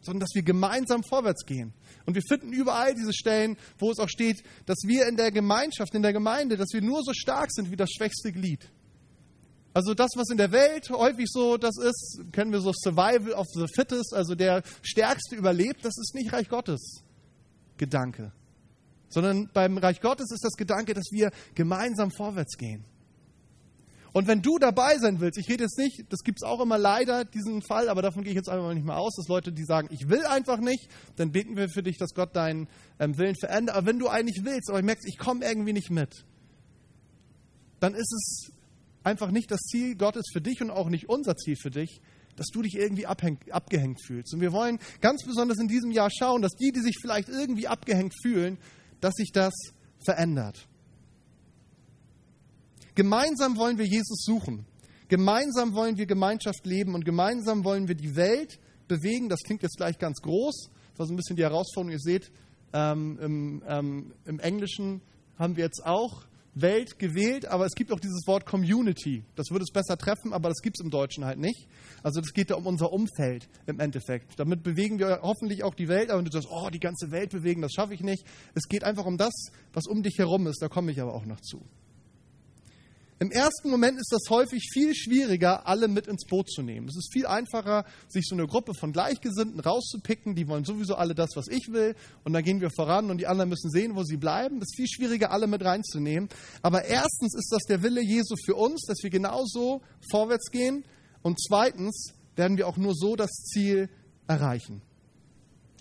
sondern 0.00 0.20
dass 0.20 0.34
wir 0.34 0.42
gemeinsam 0.42 1.02
vorwärts 1.02 1.44
gehen. 1.44 1.72
Und 2.06 2.14
wir 2.14 2.22
finden 2.22 2.52
überall 2.52 2.94
diese 2.94 3.12
Stellen, 3.12 3.56
wo 3.78 3.90
es 3.90 3.98
auch 3.98 4.08
steht, 4.08 4.42
dass 4.66 4.78
wir 4.84 5.06
in 5.06 5.16
der 5.16 5.30
Gemeinschaft, 5.30 5.94
in 5.94 6.02
der 6.02 6.12
Gemeinde, 6.12 6.56
dass 6.56 6.72
wir 6.72 6.80
nur 6.80 7.02
so 7.02 7.12
stark 7.12 7.52
sind 7.52 7.70
wie 7.70 7.76
das 7.76 7.90
schwächste 7.90 8.32
Glied. 8.32 8.70
Also 9.72 9.94
das, 9.94 10.10
was 10.16 10.30
in 10.30 10.36
der 10.36 10.50
Welt 10.50 10.90
häufig 10.90 11.26
so 11.28 11.56
das 11.56 11.76
ist, 11.78 12.24
kennen 12.32 12.50
wir 12.50 12.60
so 12.60 12.72
Survival 12.72 13.32
of 13.34 13.46
the 13.54 13.66
Fittest, 13.72 14.12
also 14.14 14.34
der 14.34 14.62
Stärkste 14.82 15.36
überlebt, 15.36 15.84
das 15.84 15.96
ist 15.96 16.14
nicht 16.14 16.32
Reich 16.32 16.48
Gottes 16.48 17.04
Gedanke. 17.76 18.32
Sondern 19.08 19.48
beim 19.52 19.78
Reich 19.78 20.00
Gottes 20.00 20.30
ist 20.32 20.44
das 20.44 20.54
Gedanke, 20.54 20.94
dass 20.94 21.10
wir 21.12 21.30
gemeinsam 21.54 22.10
vorwärts 22.10 22.56
gehen. 22.56 22.84
Und 24.12 24.26
wenn 24.26 24.42
du 24.42 24.58
dabei 24.58 24.98
sein 24.98 25.20
willst, 25.20 25.38
ich 25.38 25.48
rede 25.48 25.64
jetzt 25.64 25.78
nicht, 25.78 26.04
das 26.10 26.20
gibt 26.20 26.38
es 26.42 26.48
auch 26.48 26.60
immer 26.60 26.78
leider, 26.78 27.24
diesen 27.24 27.62
Fall, 27.62 27.88
aber 27.88 28.02
davon 28.02 28.24
gehe 28.24 28.32
ich 28.32 28.36
jetzt 28.36 28.48
einfach 28.48 28.74
nicht 28.74 28.84
mehr 28.84 28.96
aus, 28.96 29.14
dass 29.16 29.28
Leute, 29.28 29.52
die 29.52 29.64
sagen, 29.64 29.88
ich 29.90 30.08
will 30.08 30.24
einfach 30.26 30.58
nicht, 30.58 30.88
dann 31.16 31.30
beten 31.30 31.56
wir 31.56 31.68
für 31.68 31.82
dich, 31.82 31.96
dass 31.96 32.14
Gott 32.14 32.34
deinen 32.34 32.68
ähm, 32.98 33.16
Willen 33.18 33.36
verändert. 33.36 33.76
Aber 33.76 33.86
wenn 33.86 33.98
du 33.98 34.08
eigentlich 34.08 34.44
willst, 34.44 34.68
aber 34.68 34.82
merkst, 34.82 35.06
ich 35.06 35.18
komme 35.18 35.44
irgendwie 35.44 35.72
nicht 35.72 35.90
mit, 35.90 36.24
dann 37.78 37.94
ist 37.94 38.12
es 38.12 38.52
einfach 39.04 39.30
nicht 39.30 39.50
das 39.50 39.60
Ziel 39.60 39.96
Gottes 39.96 40.24
für 40.32 40.40
dich 40.40 40.60
und 40.60 40.70
auch 40.70 40.88
nicht 40.88 41.08
unser 41.08 41.36
Ziel 41.36 41.56
für 41.56 41.70
dich, 41.70 42.00
dass 42.36 42.46
du 42.52 42.62
dich 42.62 42.74
irgendwie 42.74 43.06
abgehängt 43.06 44.00
fühlst. 44.04 44.34
Und 44.34 44.40
wir 44.40 44.52
wollen 44.52 44.78
ganz 45.00 45.24
besonders 45.24 45.58
in 45.58 45.68
diesem 45.68 45.90
Jahr 45.90 46.10
schauen, 46.10 46.42
dass 46.42 46.52
die, 46.52 46.72
die 46.72 46.80
sich 46.80 46.96
vielleicht 47.00 47.28
irgendwie 47.28 47.68
abgehängt 47.68 48.14
fühlen, 48.22 48.58
dass 49.00 49.14
sich 49.14 49.30
das 49.32 49.52
verändert. 50.04 50.68
Gemeinsam 53.00 53.56
wollen 53.56 53.78
wir 53.78 53.86
Jesus 53.86 54.24
suchen. 54.26 54.66
Gemeinsam 55.08 55.72
wollen 55.72 55.96
wir 55.96 56.04
Gemeinschaft 56.04 56.66
leben 56.66 56.94
und 56.94 57.06
gemeinsam 57.06 57.64
wollen 57.64 57.88
wir 57.88 57.94
die 57.94 58.14
Welt 58.14 58.60
bewegen. 58.88 59.30
Das 59.30 59.40
klingt 59.40 59.62
jetzt 59.62 59.78
gleich 59.78 59.98
ganz 59.98 60.20
groß. 60.20 60.68
Das 60.90 60.98
war 60.98 61.06
so 61.06 61.14
ein 61.14 61.16
bisschen 61.16 61.36
die 61.36 61.42
Herausforderung. 61.42 61.92
Ihr 61.92 61.98
seht, 61.98 62.30
ähm, 62.74 63.18
im, 63.22 63.62
ähm, 63.66 64.12
im 64.26 64.38
Englischen 64.38 65.00
haben 65.38 65.56
wir 65.56 65.64
jetzt 65.64 65.86
auch 65.86 66.26
Welt 66.52 66.98
gewählt, 66.98 67.46
aber 67.46 67.64
es 67.64 67.72
gibt 67.72 67.90
auch 67.90 68.00
dieses 68.00 68.26
Wort 68.26 68.44
Community. 68.44 69.24
Das 69.34 69.50
würde 69.50 69.62
es 69.62 69.72
besser 69.72 69.96
treffen, 69.96 70.34
aber 70.34 70.50
das 70.50 70.60
gibt 70.60 70.76
es 70.78 70.84
im 70.84 70.90
Deutschen 70.90 71.24
halt 71.24 71.38
nicht. 71.38 71.68
Also 72.02 72.20
das 72.20 72.34
geht 72.34 72.50
da 72.50 72.56
um 72.56 72.66
unser 72.66 72.92
Umfeld 72.92 73.48
im 73.64 73.80
Endeffekt. 73.80 74.38
Damit 74.38 74.62
bewegen 74.62 74.98
wir 74.98 75.20
hoffentlich 75.22 75.64
auch 75.64 75.74
die 75.74 75.88
Welt, 75.88 76.10
aber 76.10 76.18
wenn 76.18 76.26
du 76.26 76.32
sagst, 76.32 76.50
oh, 76.50 76.68
die 76.68 76.80
ganze 76.80 77.10
Welt 77.12 77.30
bewegen, 77.30 77.62
das 77.62 77.72
schaffe 77.72 77.94
ich 77.94 78.02
nicht. 78.02 78.26
Es 78.52 78.68
geht 78.68 78.84
einfach 78.84 79.06
um 79.06 79.16
das, 79.16 79.32
was 79.72 79.86
um 79.86 80.02
dich 80.02 80.18
herum 80.18 80.46
ist, 80.46 80.60
da 80.60 80.68
komme 80.68 80.92
ich 80.92 81.00
aber 81.00 81.14
auch 81.14 81.24
noch 81.24 81.40
zu. 81.40 81.62
Im 83.22 83.30
ersten 83.30 83.68
Moment 83.68 84.00
ist 84.00 84.10
das 84.12 84.30
häufig 84.30 84.70
viel 84.72 84.94
schwieriger, 84.94 85.66
alle 85.66 85.88
mit 85.88 86.06
ins 86.06 86.24
Boot 86.24 86.50
zu 86.50 86.62
nehmen. 86.62 86.88
Es 86.88 86.96
ist 86.96 87.12
viel 87.12 87.26
einfacher, 87.26 87.84
sich 88.08 88.24
so 88.26 88.34
eine 88.34 88.46
Gruppe 88.46 88.72
von 88.72 88.92
Gleichgesinnten 88.92 89.60
rauszupicken, 89.60 90.34
die 90.34 90.48
wollen 90.48 90.64
sowieso 90.64 90.94
alle 90.94 91.14
das, 91.14 91.32
was 91.34 91.46
ich 91.48 91.70
will, 91.70 91.94
und 92.24 92.32
dann 92.32 92.42
gehen 92.42 92.62
wir 92.62 92.70
voran 92.70 93.10
und 93.10 93.18
die 93.18 93.26
anderen 93.26 93.50
müssen 93.50 93.70
sehen, 93.70 93.94
wo 93.94 94.04
sie 94.04 94.16
bleiben. 94.16 94.56
Es 94.56 94.70
ist 94.70 94.76
viel 94.76 94.88
schwieriger, 94.88 95.32
alle 95.32 95.48
mit 95.48 95.62
reinzunehmen. 95.62 96.30
Aber 96.62 96.86
erstens 96.86 97.34
ist 97.34 97.52
das 97.52 97.64
der 97.64 97.82
Wille 97.82 98.00
Jesu 98.00 98.36
für 98.42 98.54
uns, 98.54 98.86
dass 98.86 99.02
wir 99.02 99.10
genauso 99.10 99.82
vorwärts 100.10 100.50
gehen. 100.50 100.82
Und 101.20 101.38
zweitens 101.46 102.14
werden 102.36 102.56
wir 102.56 102.66
auch 102.66 102.78
nur 102.78 102.94
so 102.94 103.16
das 103.16 103.30
Ziel 103.30 103.90
erreichen. 104.28 104.80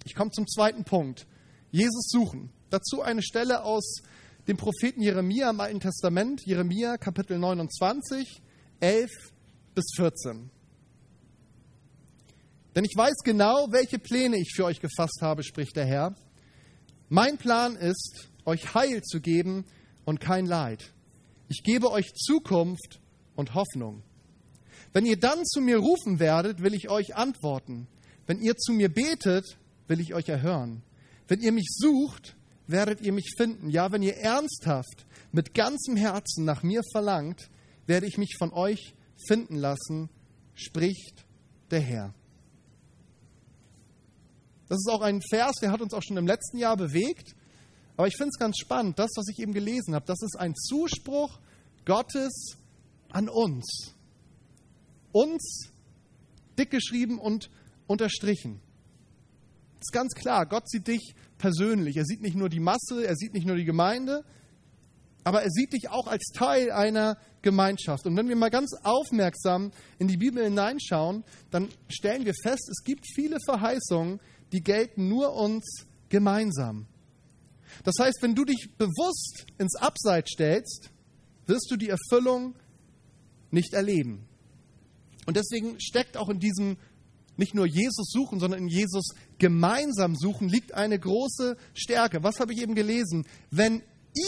Ich 0.03 0.13
komme 0.13 0.31
zum 0.31 0.46
zweiten 0.46 0.84
Punkt. 0.84 1.25
Jesus 1.72 2.10
suchen. 2.10 2.50
Dazu 2.69 3.01
eine 3.01 3.24
Stelle 3.24 3.63
aus 3.63 4.01
dem 4.50 4.58
Propheten 4.58 5.03
Jeremia 5.03 5.51
im 5.51 5.60
Alten 5.60 5.79
Testament, 5.79 6.41
Jeremia 6.44 6.98
Kapitel 6.98 7.38
29, 7.38 8.41
11 8.79 9.12
bis 9.75 9.86
14. 9.96 10.50
Denn 12.75 12.84
ich 12.84 12.96
weiß 12.98 13.18
genau, 13.24 13.68
welche 13.70 14.00
Pläne 14.00 14.39
ich 14.39 14.53
für 14.56 14.65
euch 14.65 14.82
gefasst 14.82 15.20
habe, 15.22 15.44
spricht 15.44 15.75
der 15.75 15.86
Herr. 15.86 16.15
Mein 17.10 17.38
Plan 17.38 17.75
ist, 17.75 18.29
euch 18.44 18.74
Heil 18.74 19.03
zu 19.03 19.22
geben 19.22 19.65
und 20.03 20.20
kein 20.20 20.48
Leid. 20.48 20.94
Ich 21.48 21.62
gebe 21.62 21.91
euch 21.91 22.15
Zukunft 22.15 23.00
und 23.36 23.53
Hoffnung. 23.53 24.01
Wenn 24.94 25.06
ihr 25.06 25.20
dann 25.20 25.46
zu 25.46 25.62
mir 25.62 25.77
rufen 25.77 26.20
werdet, 26.20 26.63
will 26.63 26.74
ich 26.74 26.89
euch 26.89 27.15
antworten. 27.15 27.88
Wenn 28.25 28.39
ihr 28.41 28.58
zu 28.58 28.74
mir 28.74 28.89
betet, 28.89 29.60
will 29.88 30.00
ich 30.00 30.15
euch 30.15 30.27
erhören. 30.27 30.82
Wenn 31.27 31.39
ihr 31.39 31.51
mich 31.51 31.68
sucht, 31.70 32.36
werdet 32.69 33.01
ihr 33.01 33.11
mich 33.11 33.33
finden. 33.35 33.69
Ja, 33.69 33.91
wenn 33.91 34.03
ihr 34.03 34.17
ernsthaft 34.17 35.05
mit 35.31 35.53
ganzem 35.53 35.95
Herzen 35.95 36.45
nach 36.45 36.63
mir 36.63 36.81
verlangt, 36.91 37.49
werde 37.88 38.05
ich 38.05 38.17
mich 38.17 38.35
von 38.38 38.53
euch 38.53 38.93
finden 39.27 39.55
lassen, 39.55 40.09
spricht 40.53 41.25
der 41.71 41.81
Herr. 41.81 42.13
Das 44.67 44.77
ist 44.77 44.89
auch 44.89 45.01
ein 45.01 45.19
Vers, 45.29 45.55
der 45.61 45.71
hat 45.71 45.81
uns 45.81 45.93
auch 45.93 46.03
schon 46.03 46.17
im 46.17 46.27
letzten 46.27 46.57
Jahr 46.57 46.77
bewegt. 46.77 47.35
Aber 47.97 48.07
ich 48.07 48.15
finde 48.15 48.29
es 48.29 48.39
ganz 48.39 48.57
spannend, 48.57 48.99
das, 48.99 49.09
was 49.15 49.27
ich 49.27 49.39
eben 49.39 49.51
gelesen 49.51 49.95
habe, 49.95 50.05
das 50.05 50.21
ist 50.21 50.39
ein 50.39 50.55
Zuspruch 50.55 51.39
Gottes 51.85 52.55
an 53.09 53.27
uns. 53.27 53.95
Uns 55.11 55.71
dick 56.57 56.69
geschrieben 56.69 57.19
und 57.19 57.49
unterstrichen. 57.88 58.61
Das 59.79 59.88
ist 59.88 59.93
ganz 59.93 60.13
klar, 60.13 60.45
Gott 60.45 60.69
sieht 60.69 60.88
dich 60.88 61.15
persönlich. 61.39 61.98
Er 61.98 62.05
sieht 62.05 62.22
nicht 62.22 62.36
nur 62.36 62.50
die 62.50 62.60
Masse, 62.60 63.03
er 63.03 63.15
sieht 63.15 63.34
nicht 63.34 63.48
nur 63.48 63.55
die 63.55 63.65
Gemeinde, 63.65 64.24
aber 65.24 65.41
er 65.41 65.50
sieht 65.50 65.74
dich 65.74 65.89
auch 65.89 66.05
als 66.05 66.31
Teil 66.34 66.72
einer 66.72 67.17
Gemeinschaft. 67.41 68.05
Und 68.05 68.15
wenn 68.15 68.29
wir 68.29 68.36
mal 68.36 68.50
ganz 68.50 68.74
aufmerksam 68.84 69.72
in 69.98 70.08
die 70.08 70.17
Bibel 70.17 70.43
hineinschauen, 70.43 71.24
dann 71.50 71.69
stellen 71.88 72.25
wir 72.25 72.34
fest, 72.43 72.69
es 72.69 72.84
gibt 72.84 73.05
viele 73.13 73.38
Verheißungen, 73.46 74.19
die 74.51 74.62
gelten 74.62 75.08
nur 75.08 75.34
uns 75.34 75.86
gemeinsam. 76.10 76.86
Das 77.84 77.96
heißt, 78.00 78.19
wenn 78.22 78.36
du 78.36 78.46
dich 78.46 78.69
bewusst 78.77 79.46
ins 79.58 79.75
Abseits 79.75 80.31
stellst, 80.31 80.89
wirst 81.46 81.69
du 81.72 81.77
die 81.77 81.89
Erfüllung 81.89 82.55
nicht 83.51 83.74
erleben. 83.74 84.27
Und 85.25 85.38
deswegen 85.38 85.79
steckt 85.79 86.17
auch 86.17 86.29
in 86.29 86.39
diesem 86.39 86.77
nicht 87.39 87.55
nur 87.55 87.65
Jesus 87.65 88.12
suchen, 88.12 88.39
sondern 88.39 88.60
in 88.60 88.67
Jesus 88.67 89.15
gemeinsam 89.38 90.15
suchen, 90.15 90.50
liegt 90.50 90.74
eine 90.74 91.00
große 91.00 91.55
Stärke. 91.74 92.22
Was 92.22 92.39
habe 92.39 92.53
ich 92.53 92.62
eben 92.62 92.75
gelesen? 92.75 93.25
Wenn 93.50 93.81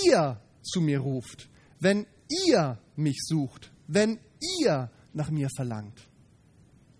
ihr 0.05 0.39
zu 0.63 0.79
mir 0.79 0.99
ruft, 0.99 1.49
wenn 1.79 2.07
ihr 2.47 2.79
mich 2.95 3.17
sucht, 3.21 3.71
wenn 3.87 4.17
ihr 4.61 4.89
nach 5.13 5.29
mir 5.29 5.49
verlangt. 5.55 6.07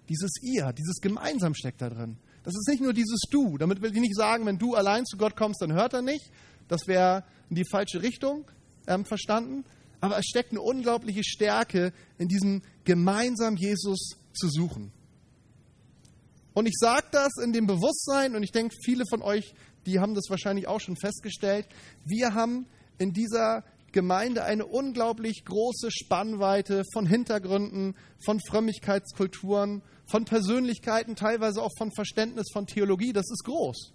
Dieses 0.10 0.32
ihr, 0.42 0.74
dieses 0.74 1.00
gemeinsam 1.00 1.56
steckt 1.56 1.82
da 1.82 1.90
drin. 1.90 2.18
Das 2.44 2.56
ist 2.56 2.68
nicht 2.68 2.82
nur 2.82 2.94
dieses 2.94 3.22
du. 3.30 3.58
Damit 3.58 3.82
will 3.82 3.94
ich 3.94 4.02
nicht 4.02 4.16
sagen, 4.16 4.46
wenn 4.46 4.58
du 4.58 4.76
allein 4.76 5.06
zu 5.06 5.16
Gott 5.16 5.38
kommst, 5.38 5.62
dann 5.62 5.72
hört 5.72 5.94
er 5.94 6.02
nicht. 6.02 6.30
Das 6.68 6.88
wäre 6.88 7.24
in 7.50 7.56
die 7.56 7.66
falsche 7.70 8.02
Richtung 8.02 8.52
ähm, 8.88 9.06
verstanden. 9.06 9.64
Aber 10.02 10.18
es 10.18 10.26
steckt 10.26 10.52
eine 10.52 10.62
unglaubliche 10.62 11.24
Stärke 11.24 11.94
in 12.18 12.28
diesem 12.28 12.64
gemeinsam 12.84 13.56
Jesus 13.56 14.18
zu 14.34 14.50
suchen. 14.50 14.92
Und 16.54 16.66
ich 16.66 16.76
sage 16.78 17.08
das 17.12 17.32
in 17.44 17.54
dem 17.54 17.68
Bewusstsein, 17.68 18.36
und 18.36 18.44
ich 18.44 18.52
denke, 18.52 18.76
viele 18.84 19.06
von 19.10 19.22
euch, 19.22 19.54
die 19.86 20.00
haben 20.00 20.14
das 20.14 20.26
wahrscheinlich 20.30 20.68
auch 20.68 20.80
schon 20.80 20.98
festgestellt, 20.98 21.68
wir 22.06 22.34
haben 22.34 22.68
in 22.98 23.14
dieser 23.14 23.64
Gemeinde 23.92 24.44
eine 24.44 24.66
unglaublich 24.66 25.44
große 25.46 25.92
Spannweite 25.92 26.84
von 26.94 27.06
Hintergründen, 27.06 27.96
von 28.24 28.40
Frömmigkeitskulturen, 28.40 29.82
von 30.06 30.26
Persönlichkeiten, 30.26 31.16
teilweise 31.16 31.62
auch 31.62 31.72
von 31.78 31.92
Verständnis 31.92 32.48
von 32.52 32.68
Theologie. 32.68 33.14
Das 33.14 33.30
ist 33.30 33.44
groß. 33.44 33.94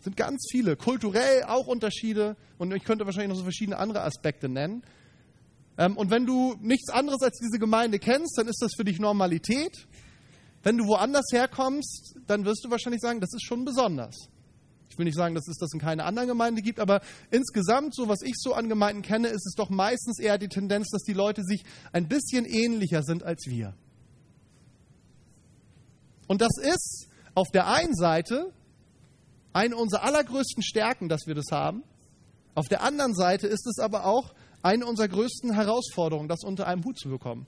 Sind 0.00 0.16
ganz 0.16 0.46
viele, 0.50 0.76
kulturell 0.76 1.44
auch 1.44 1.68
Unterschiede 1.68 2.36
und 2.58 2.74
ich 2.74 2.82
könnte 2.82 3.04
wahrscheinlich 3.04 3.30
noch 3.30 3.36
so 3.36 3.44
verschiedene 3.44 3.78
andere 3.78 4.02
Aspekte 4.02 4.48
nennen. 4.48 4.82
Ähm, 5.78 5.96
und 5.96 6.10
wenn 6.10 6.26
du 6.26 6.56
nichts 6.60 6.90
anderes 6.90 7.22
als 7.22 7.38
diese 7.38 7.58
Gemeinde 7.58 7.98
kennst, 7.98 8.36
dann 8.36 8.48
ist 8.48 8.60
das 8.60 8.72
für 8.76 8.84
dich 8.84 8.98
Normalität. 8.98 9.86
Wenn 10.62 10.78
du 10.78 10.86
woanders 10.86 11.26
herkommst, 11.32 12.16
dann 12.26 12.44
wirst 12.44 12.64
du 12.64 12.70
wahrscheinlich 12.70 13.00
sagen, 13.00 13.20
das 13.20 13.32
ist 13.32 13.44
schon 13.44 13.64
besonders. 13.64 14.28
Ich 14.88 14.98
will 14.98 15.06
nicht 15.06 15.16
sagen, 15.16 15.34
dass 15.34 15.48
es 15.48 15.56
das 15.56 15.72
in 15.72 15.80
keiner 15.80 16.04
anderen 16.04 16.28
Gemeinde 16.28 16.60
gibt, 16.60 16.78
aber 16.78 17.00
insgesamt, 17.30 17.94
so 17.94 18.08
was 18.08 18.20
ich 18.22 18.34
so 18.36 18.52
an 18.52 18.68
Gemeinden 18.68 19.00
kenne, 19.00 19.28
ist 19.28 19.46
es 19.46 19.54
doch 19.56 19.70
meistens 19.70 20.18
eher 20.18 20.36
die 20.36 20.48
Tendenz, 20.48 20.90
dass 20.90 21.02
die 21.02 21.14
Leute 21.14 21.42
sich 21.44 21.64
ein 21.92 22.08
bisschen 22.08 22.44
ähnlicher 22.44 23.02
sind 23.02 23.22
als 23.22 23.46
wir. 23.46 23.74
Und 26.28 26.42
das 26.42 26.52
ist 26.58 27.08
auf 27.34 27.48
der 27.52 27.68
einen 27.68 27.94
Seite 27.94 28.52
eine 29.54 29.76
unserer 29.76 30.04
allergrößten 30.04 30.62
Stärken, 30.62 31.08
dass 31.08 31.26
wir 31.26 31.34
das 31.34 31.46
haben. 31.50 31.82
Auf 32.54 32.68
der 32.68 32.82
anderen 32.82 33.14
Seite 33.14 33.46
ist 33.46 33.66
es 33.66 33.78
aber 33.78 34.04
auch 34.04 34.34
eine 34.62 34.86
unserer 34.86 35.08
größten 35.08 35.54
Herausforderungen, 35.54 36.28
das 36.28 36.44
unter 36.44 36.66
einem 36.66 36.84
Hut 36.84 36.98
zu 36.98 37.08
bekommen. 37.08 37.46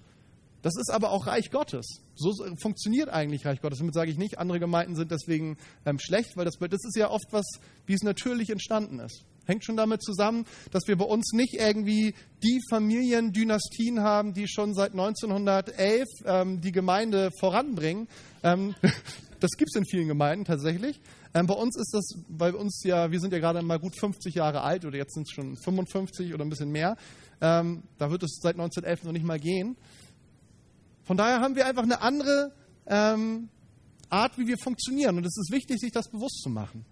Das 0.64 0.76
ist 0.76 0.90
aber 0.90 1.11
auch 1.11 1.26
Reich 1.26 1.50
Gottes. 1.50 2.00
So 2.14 2.33
funktioniert 2.56 3.11
eigentlich 3.11 3.44
Reich 3.44 3.61
Gottes. 3.61 3.80
Damit 3.80 3.92
sage 3.92 4.11
ich 4.11 4.16
nicht, 4.16 4.38
andere 4.38 4.59
Gemeinden 4.59 4.97
sind 4.97 5.11
deswegen 5.11 5.59
ähm, 5.85 5.99
schlecht, 5.99 6.38
weil 6.38 6.47
das, 6.47 6.54
das 6.59 6.85
ist 6.85 6.97
ja 6.97 7.11
oft 7.11 7.26
was, 7.33 7.44
wie 7.85 7.92
es 7.92 8.02
natürlich 8.02 8.49
entstanden 8.49 8.99
ist. 8.99 9.26
Hängt 9.44 9.62
schon 9.62 9.76
damit 9.76 10.02
zusammen, 10.02 10.47
dass 10.71 10.85
wir 10.88 10.97
bei 10.97 11.04
uns 11.04 11.33
nicht 11.35 11.52
irgendwie 11.52 12.14
die 12.42 12.62
Familiendynastien 12.71 14.00
haben, 14.00 14.33
die 14.33 14.49
schon 14.49 14.73
seit 14.73 14.92
1911 14.92 16.09
ähm, 16.25 16.62
die 16.62 16.73
Gemeinde 16.73 17.28
voranbringen. 17.38 18.09
Ähm, 18.42 18.75
das 19.40 19.50
gibt 19.59 19.68
es 19.71 19.76
in 19.76 19.85
vielen 19.85 20.09
Gemeinden 20.09 20.47
tatsächlich. 20.47 20.99
Ähm, 21.35 21.47
bei 21.47 21.54
uns 21.54 21.76
ist 21.76 21.92
das, 21.92 22.14
bei 22.26 22.54
uns 22.54 22.83
ja, 22.85 23.11
wir 23.11 23.21
sind 23.21 23.35
ja 23.35 23.38
gerade 23.38 23.61
mal 23.61 23.78
gut 23.78 24.00
50 24.00 24.35
Jahre 24.35 24.62
alt 24.62 24.87
oder 24.87 24.97
jetzt 24.97 25.12
sind 25.12 25.25
es 25.25 25.30
schon 25.30 25.59
55 25.59 26.33
oder 26.33 26.42
ein 26.42 26.49
bisschen 26.49 26.71
mehr. 26.71 26.97
Ähm, 27.42 27.83
da 27.99 28.11
wird 28.11 28.23
es 28.23 28.38
seit 28.40 28.54
1911 28.54 29.04
noch 29.04 29.12
nicht 29.12 29.26
mal 29.26 29.38
gehen. 29.38 29.76
Von 31.04 31.16
daher 31.16 31.40
haben 31.40 31.54
wir 31.54 31.66
einfach 31.66 31.82
eine 31.82 32.00
andere 32.00 32.52
ähm, 32.87 33.49
Art, 34.08 34.38
wie 34.38 34.46
wir 34.46 34.58
funktionieren. 34.58 35.16
Und 35.16 35.26
es 35.26 35.37
ist 35.37 35.50
wichtig, 35.50 35.80
sich 35.80 35.92
das 35.92 36.08
bewusst 36.08 36.40
zu 36.42 36.49
machen. 36.49 36.84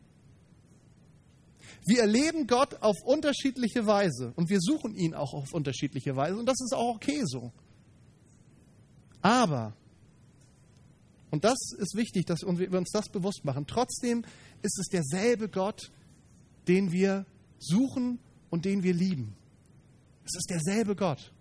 Wir 1.84 2.00
erleben 2.00 2.46
Gott 2.46 2.80
auf 2.80 2.96
unterschiedliche 3.04 3.86
Weise 3.86 4.32
und 4.36 4.48
wir 4.48 4.60
suchen 4.60 4.94
ihn 4.94 5.14
auch 5.14 5.34
auf 5.34 5.52
unterschiedliche 5.52 6.14
Weise 6.14 6.36
und 6.36 6.46
das 6.46 6.60
ist 6.60 6.72
auch 6.74 6.94
okay 6.94 7.22
so. 7.24 7.52
Aber, 9.20 9.72
und 11.30 11.44
das 11.44 11.58
ist 11.78 11.96
wichtig, 11.96 12.26
dass 12.26 12.42
wir 12.42 12.72
uns 12.72 12.90
das 12.92 13.08
bewusst 13.08 13.44
machen, 13.44 13.66
trotzdem 13.66 14.24
ist 14.62 14.78
es 14.78 14.86
derselbe 14.88 15.48
Gott, 15.48 15.90
den 16.68 16.92
wir 16.92 17.26
suchen 17.58 18.20
und 18.50 18.64
den 18.64 18.84
wir 18.84 18.94
lieben. 18.94 19.34
Es 20.24 20.36
ist 20.36 20.50
derselbe 20.50 20.94
Gott. 20.94 21.31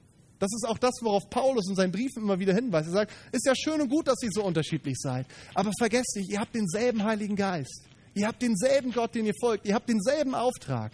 Das 0.42 0.52
ist 0.54 0.68
auch 0.68 0.80
das, 0.80 0.96
worauf 1.02 1.30
Paulus 1.30 1.70
in 1.70 1.76
seinen 1.76 1.92
Briefen 1.92 2.24
immer 2.24 2.40
wieder 2.40 2.56
hinweist. 2.56 2.88
Er 2.90 2.94
sagt, 2.94 3.12
ist 3.32 3.46
ja 3.46 3.54
schön 3.56 3.80
und 3.80 3.90
gut, 3.90 4.08
dass 4.08 4.24
ihr 4.24 4.32
so 4.32 4.44
unterschiedlich 4.44 4.98
seid. 4.98 5.28
Aber 5.54 5.70
vergesst 5.78 6.16
nicht, 6.16 6.32
ihr 6.32 6.40
habt 6.40 6.56
denselben 6.56 7.04
Heiligen 7.04 7.36
Geist. 7.36 7.84
Ihr 8.16 8.28
habt 8.28 8.42
denselben 8.42 8.92
Gott, 8.92 9.14
den 9.14 9.28
ihr 9.28 9.36
folgt. 9.40 9.68
Ihr 9.68 9.76
habt 9.76 9.88
denselben 9.88 10.34
Auftrag. 10.34 10.94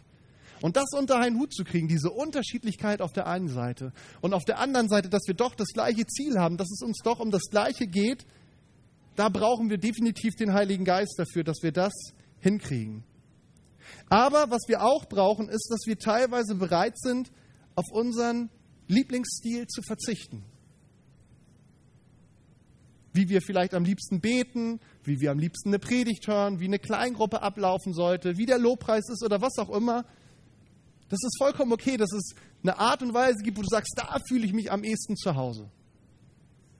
Und 0.62 0.76
das 0.76 0.90
unter 0.92 1.20
einen 1.20 1.40
Hut 1.40 1.54
zu 1.54 1.64
kriegen, 1.64 1.88
diese 1.88 2.10
Unterschiedlichkeit 2.10 3.02
auf 3.02 3.14
der 3.14 3.28
einen 3.28 3.48
Seite 3.48 3.94
und 4.20 4.34
auf 4.34 4.44
der 4.44 4.60
anderen 4.60 4.90
Seite, 4.90 5.08
dass 5.08 5.22
wir 5.28 5.34
doch 5.34 5.56
das 5.56 5.70
gleiche 5.70 6.06
Ziel 6.08 6.38
haben, 6.38 6.58
dass 6.58 6.70
es 6.70 6.82
uns 6.82 6.98
doch 7.02 7.20
um 7.20 7.32
das 7.32 7.44
Gleiche 7.50 7.88
geht, 7.88 8.26
da 9.16 9.30
brauchen 9.30 9.70
wir 9.70 9.78
definitiv 9.78 10.36
den 10.36 10.54
Heiligen 10.54 10.84
Geist 10.84 11.16
dafür, 11.18 11.46
dass 11.46 11.60
wir 11.62 11.72
das 11.72 11.94
hinkriegen. 12.40 13.06
Aber 14.10 14.50
was 14.50 14.64
wir 14.68 14.84
auch 14.84 15.06
brauchen, 15.06 15.48
ist, 15.48 15.70
dass 15.70 15.86
wir 15.86 15.98
teilweise 15.98 16.56
bereit 16.56 17.00
sind, 17.00 17.32
auf 17.76 17.86
unseren 17.94 18.50
Lieblingsstil 18.88 19.68
zu 19.68 19.82
verzichten. 19.82 20.44
Wie 23.14 23.30
wir 23.30 23.42
vielleicht 23.42 23.74
am 23.74 23.84
liebsten 23.84 24.22
beten, 24.22 24.80
wie 25.04 25.20
wir 25.20 25.32
am 25.32 25.40
liebsten 25.40 25.70
eine 25.70 25.80
Predigt 25.80 26.28
hören, 26.28 26.60
wie 26.60 26.66
eine 26.66 26.80
Kleingruppe 26.80 27.42
ablaufen 27.42 27.94
sollte, 27.94 28.38
wie 28.38 28.46
der 28.46 28.60
Lobpreis 28.60 29.10
ist 29.10 29.24
oder 29.24 29.42
was 29.42 29.58
auch 29.58 29.70
immer. 29.70 30.06
Das 31.10 31.20
ist 31.24 31.38
vollkommen 31.38 31.72
okay, 31.72 31.98
dass 31.98 32.12
es 32.12 32.36
eine 32.64 32.78
Art 32.78 33.02
und 33.02 33.14
Weise 33.14 33.44
gibt, 33.44 33.58
wo 33.58 33.62
du 33.62 33.70
sagst, 33.70 33.94
da 33.96 34.18
fühle 34.28 34.46
ich 34.46 34.54
mich 34.54 34.72
am 34.72 34.84
ehesten 34.84 35.16
zu 35.16 35.36
Hause. 35.36 35.70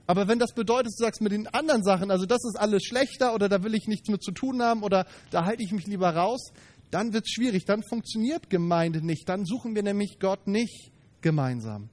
Aber 0.06 0.26
wenn 0.26 0.38
das 0.38 0.54
bedeutet, 0.54 0.92
du 0.98 1.04
sagst 1.04 1.20
mit 1.20 1.32
den 1.32 1.46
anderen 1.48 1.82
Sachen, 1.82 2.10
also 2.10 2.24
das 2.24 2.42
ist 2.44 2.58
alles 2.58 2.82
schlechter 2.84 3.34
oder 3.34 3.48
da 3.48 3.62
will 3.62 3.74
ich 3.74 3.86
nichts 3.88 4.08
mit 4.08 4.22
zu 4.22 4.32
tun 4.32 4.62
haben 4.62 4.82
oder 4.82 5.06
da 5.30 5.44
halte 5.44 5.62
ich 5.62 5.72
mich 5.72 5.86
lieber 5.86 6.08
raus, 6.10 6.52
dann 6.90 7.12
wird 7.12 7.26
es 7.26 7.30
schwierig, 7.30 7.66
dann 7.66 7.82
funktioniert 7.82 8.48
Gemeinde 8.48 9.04
nicht, 9.04 9.28
dann 9.28 9.44
suchen 9.44 9.74
wir 9.74 9.82
nämlich 9.82 10.18
Gott 10.18 10.46
nicht 10.46 10.92
gemeinsam. 11.20 11.90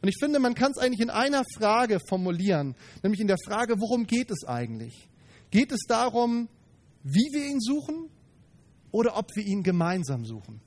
Und 0.00 0.08
ich 0.08 0.16
finde, 0.20 0.38
man 0.38 0.54
kann 0.54 0.72
es 0.72 0.78
eigentlich 0.78 1.00
in 1.00 1.10
einer 1.10 1.42
Frage 1.56 1.98
formulieren, 2.08 2.76
nämlich 3.02 3.20
in 3.20 3.26
der 3.26 3.38
Frage, 3.44 3.80
worum 3.80 4.06
geht 4.06 4.30
es 4.30 4.44
eigentlich? 4.46 5.08
Geht 5.50 5.72
es 5.72 5.80
darum, 5.88 6.48
wie 7.02 7.28
wir 7.32 7.46
ihn 7.46 7.60
suchen 7.60 8.08
oder 8.92 9.16
ob 9.16 9.34
wir 9.34 9.44
ihn 9.44 9.62
gemeinsam 9.62 10.24
suchen? 10.24 10.60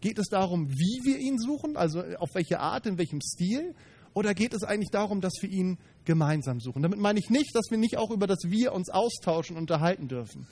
Geht 0.00 0.18
es 0.18 0.28
darum, 0.28 0.68
wie 0.70 1.00
wir 1.04 1.18
ihn 1.18 1.38
suchen, 1.38 1.76
also 1.76 2.02
auf 2.18 2.30
welche 2.34 2.60
Art, 2.60 2.86
in 2.86 2.98
welchem 2.98 3.20
Stil? 3.20 3.74
Oder 4.14 4.34
geht 4.34 4.52
es 4.52 4.62
eigentlich 4.62 4.90
darum, 4.90 5.20
dass 5.20 5.34
wir 5.40 5.48
ihn 5.48 5.78
gemeinsam 6.04 6.60
suchen? 6.60 6.82
Damit 6.82 6.98
meine 6.98 7.18
ich 7.18 7.30
nicht, 7.30 7.54
dass 7.54 7.70
wir 7.70 7.78
nicht 7.78 7.96
auch 7.96 8.10
über 8.10 8.26
das 8.26 8.40
Wir 8.44 8.72
uns 8.72 8.90
austauschen 8.90 9.56
und 9.56 9.62
unterhalten 9.62 10.08
dürfen. 10.08 10.46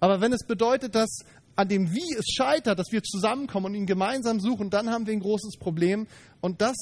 Aber 0.00 0.20
wenn 0.20 0.32
es 0.32 0.46
bedeutet, 0.46 0.94
dass 0.94 1.18
an 1.56 1.68
dem 1.68 1.92
Wie 1.92 2.14
es 2.16 2.26
scheitert, 2.32 2.78
dass 2.78 2.92
wir 2.92 3.02
zusammenkommen 3.02 3.66
und 3.66 3.74
ihn 3.74 3.86
gemeinsam 3.86 4.40
suchen, 4.40 4.70
dann 4.70 4.90
haben 4.90 5.06
wir 5.06 5.12
ein 5.12 5.20
großes 5.20 5.58
Problem. 5.58 6.06
Und 6.40 6.60
das 6.62 6.76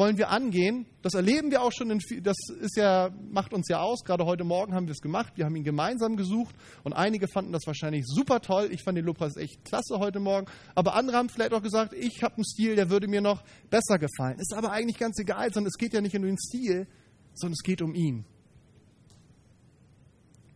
wollen 0.00 0.16
wir 0.16 0.30
angehen. 0.30 0.86
Das 1.02 1.12
erleben 1.12 1.50
wir 1.50 1.60
auch 1.60 1.72
schon, 1.72 1.90
in, 1.90 2.00
das 2.22 2.36
ist 2.62 2.76
ja, 2.78 3.10
macht 3.30 3.52
uns 3.52 3.68
ja 3.68 3.80
aus. 3.80 4.02
Gerade 4.02 4.24
heute 4.24 4.44
Morgen 4.44 4.72
haben 4.74 4.86
wir 4.86 4.92
es 4.92 5.02
gemacht. 5.02 5.34
Wir 5.36 5.44
haben 5.44 5.54
ihn 5.54 5.62
gemeinsam 5.62 6.16
gesucht 6.16 6.54
und 6.84 6.94
einige 6.94 7.28
fanden 7.28 7.52
das 7.52 7.66
wahrscheinlich 7.66 8.06
super 8.06 8.40
toll. 8.40 8.70
Ich 8.72 8.82
fand 8.82 8.96
den 8.96 9.04
Lobpreis 9.04 9.36
echt 9.36 9.62
klasse 9.62 9.98
heute 9.98 10.18
Morgen. 10.18 10.46
Aber 10.74 10.94
andere 10.94 11.18
haben 11.18 11.28
vielleicht 11.28 11.52
auch 11.52 11.62
gesagt, 11.62 11.92
ich 11.92 12.22
habe 12.22 12.36
einen 12.36 12.46
Stil, 12.46 12.76
der 12.76 12.88
würde 12.88 13.08
mir 13.08 13.20
noch 13.20 13.44
besser 13.68 13.98
gefallen. 13.98 14.38
Ist 14.38 14.54
aber 14.54 14.72
eigentlich 14.72 14.98
ganz 14.98 15.18
egal, 15.18 15.52
sondern 15.52 15.68
es 15.68 15.76
geht 15.76 15.92
ja 15.92 16.00
nicht 16.00 16.16
um 16.16 16.22
den 16.22 16.38
Stil, 16.38 16.86
sondern 17.34 17.52
es 17.52 17.62
geht 17.62 17.82
um 17.82 17.94
ihn. 17.94 18.24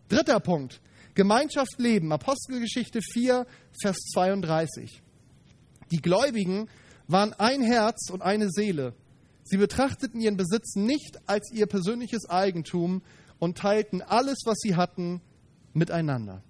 Dritter 0.09 0.41
Punkt. 0.41 0.81
Gemeinschaft 1.15 1.79
leben. 1.79 2.13
Apostelgeschichte 2.13 3.01
4, 3.13 3.47
Vers 3.83 3.99
32. 4.15 5.03
Die 5.91 6.01
Gläubigen 6.01 6.67
waren 7.09 7.35
ein 7.35 7.63
Herz 7.63 8.09
und 8.11 8.23
eine 8.23 8.49
Seele. 8.49 8.95
Sie 9.45 9.59
betrachteten 9.59 10.21
ihren 10.21 10.37
Besitz 10.37 10.75
nicht 10.75 11.21
als 11.27 11.53
ihr 11.53 11.67
persönliches 11.67 12.29
Eigentum 12.29 13.03
und 13.39 13.59
teilten 13.59 14.03
alles, 14.03 14.39
was 14.47 14.59
sie 14.59 14.75
hatten, 14.75 15.21
miteinander. 15.75 16.43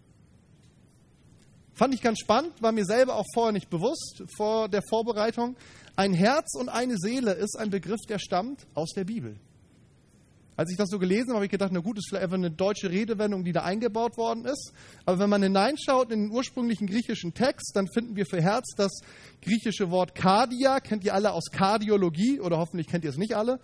Fand 1.75 1.93
ich 1.93 2.03
ganz 2.03 2.21
spannend, 2.21 2.63
war 2.63 2.71
mir 2.71 2.85
selber 2.85 3.17
auch 3.17 3.27
vorher 3.35 3.53
nicht 3.53 3.69
bewusst 3.69 4.23
vor 4.37 4.69
der 4.69 4.83
Vorbereitung. 4.89 5.57
Ein 5.97 6.15
Herz 6.15 6.55
und 6.55 6.69
eine 6.69 6.97
Seele 6.97 7.33
ist 7.33 7.59
ein 7.59 7.71
Begriff, 7.71 8.01
der 8.09 8.21
stammt 8.21 8.65
aus 8.75 8.93
der 8.93 9.05
Bibel. 9.05 9.37
Als 10.57 10.71
ich 10.71 10.77
das 10.77 10.88
so 10.88 10.99
gelesen 10.99 11.29
habe, 11.29 11.37
habe 11.37 11.45
ich 11.47 11.51
gedacht, 11.51 11.73
na 11.73 11.81
gut, 11.81 11.99
ist 11.99 12.09
vielleicht 12.09 12.25
einfach 12.25 12.37
eine 12.37 12.51
deutsche 12.51 12.90
Redewendung, 12.90 13.45
die 13.45 13.53
da 13.53 13.62
eingebaut 13.62 14.17
worden 14.17 14.45
ist. 14.45 14.73
Aber 15.05 15.19
wenn 15.19 15.29
man 15.29 15.43
hineinschaut 15.43 16.12
in 16.12 16.29
den 16.29 16.31
ursprünglichen 16.31 16.87
griechischen 16.87 17.35
Text, 17.35 17.73
dann 17.75 17.88
finden 17.88 18.14
wir 18.14 18.25
für 18.25 18.40
Herz 18.40 18.75
das 18.77 18.93
griechische 19.43 19.90
Wort 19.90 20.14
Kardia. 20.14 20.79
Kennt 20.79 21.05
ihr 21.05 21.14
alle 21.14 21.33
aus 21.33 21.51
Kardiologie 21.51 22.40
oder 22.40 22.59
hoffentlich 22.59 22.87
kennt 22.87 23.05
ihr 23.05 23.11
es 23.11 23.17
nicht 23.17 23.35
alle. 23.35 23.59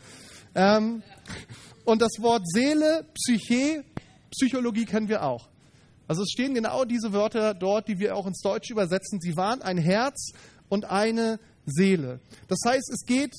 Ähm, 0.54 1.02
und 1.84 2.02
das 2.02 2.12
Wort 2.18 2.42
Seele, 2.48 3.06
Psyche, 3.14 3.84
Psychologie 4.30 4.84
kennen 4.84 5.08
wir 5.08 5.22
auch. 5.22 5.48
Also 6.08 6.22
es 6.22 6.30
stehen 6.30 6.54
genau 6.54 6.84
diese 6.84 7.12
Wörter 7.12 7.54
dort, 7.54 7.86
die 7.86 8.00
wir 8.00 8.16
auch 8.16 8.26
ins 8.26 8.40
Deutsche 8.40 8.72
übersetzen. 8.72 9.20
Sie 9.20 9.36
waren 9.36 9.62
ein 9.62 9.78
Herz 9.78 10.32
und 10.68 10.84
eine 10.86 11.38
Seele. 11.66 12.18
Das 12.48 12.58
heißt, 12.66 12.90
es 12.92 13.06
geht 13.06 13.32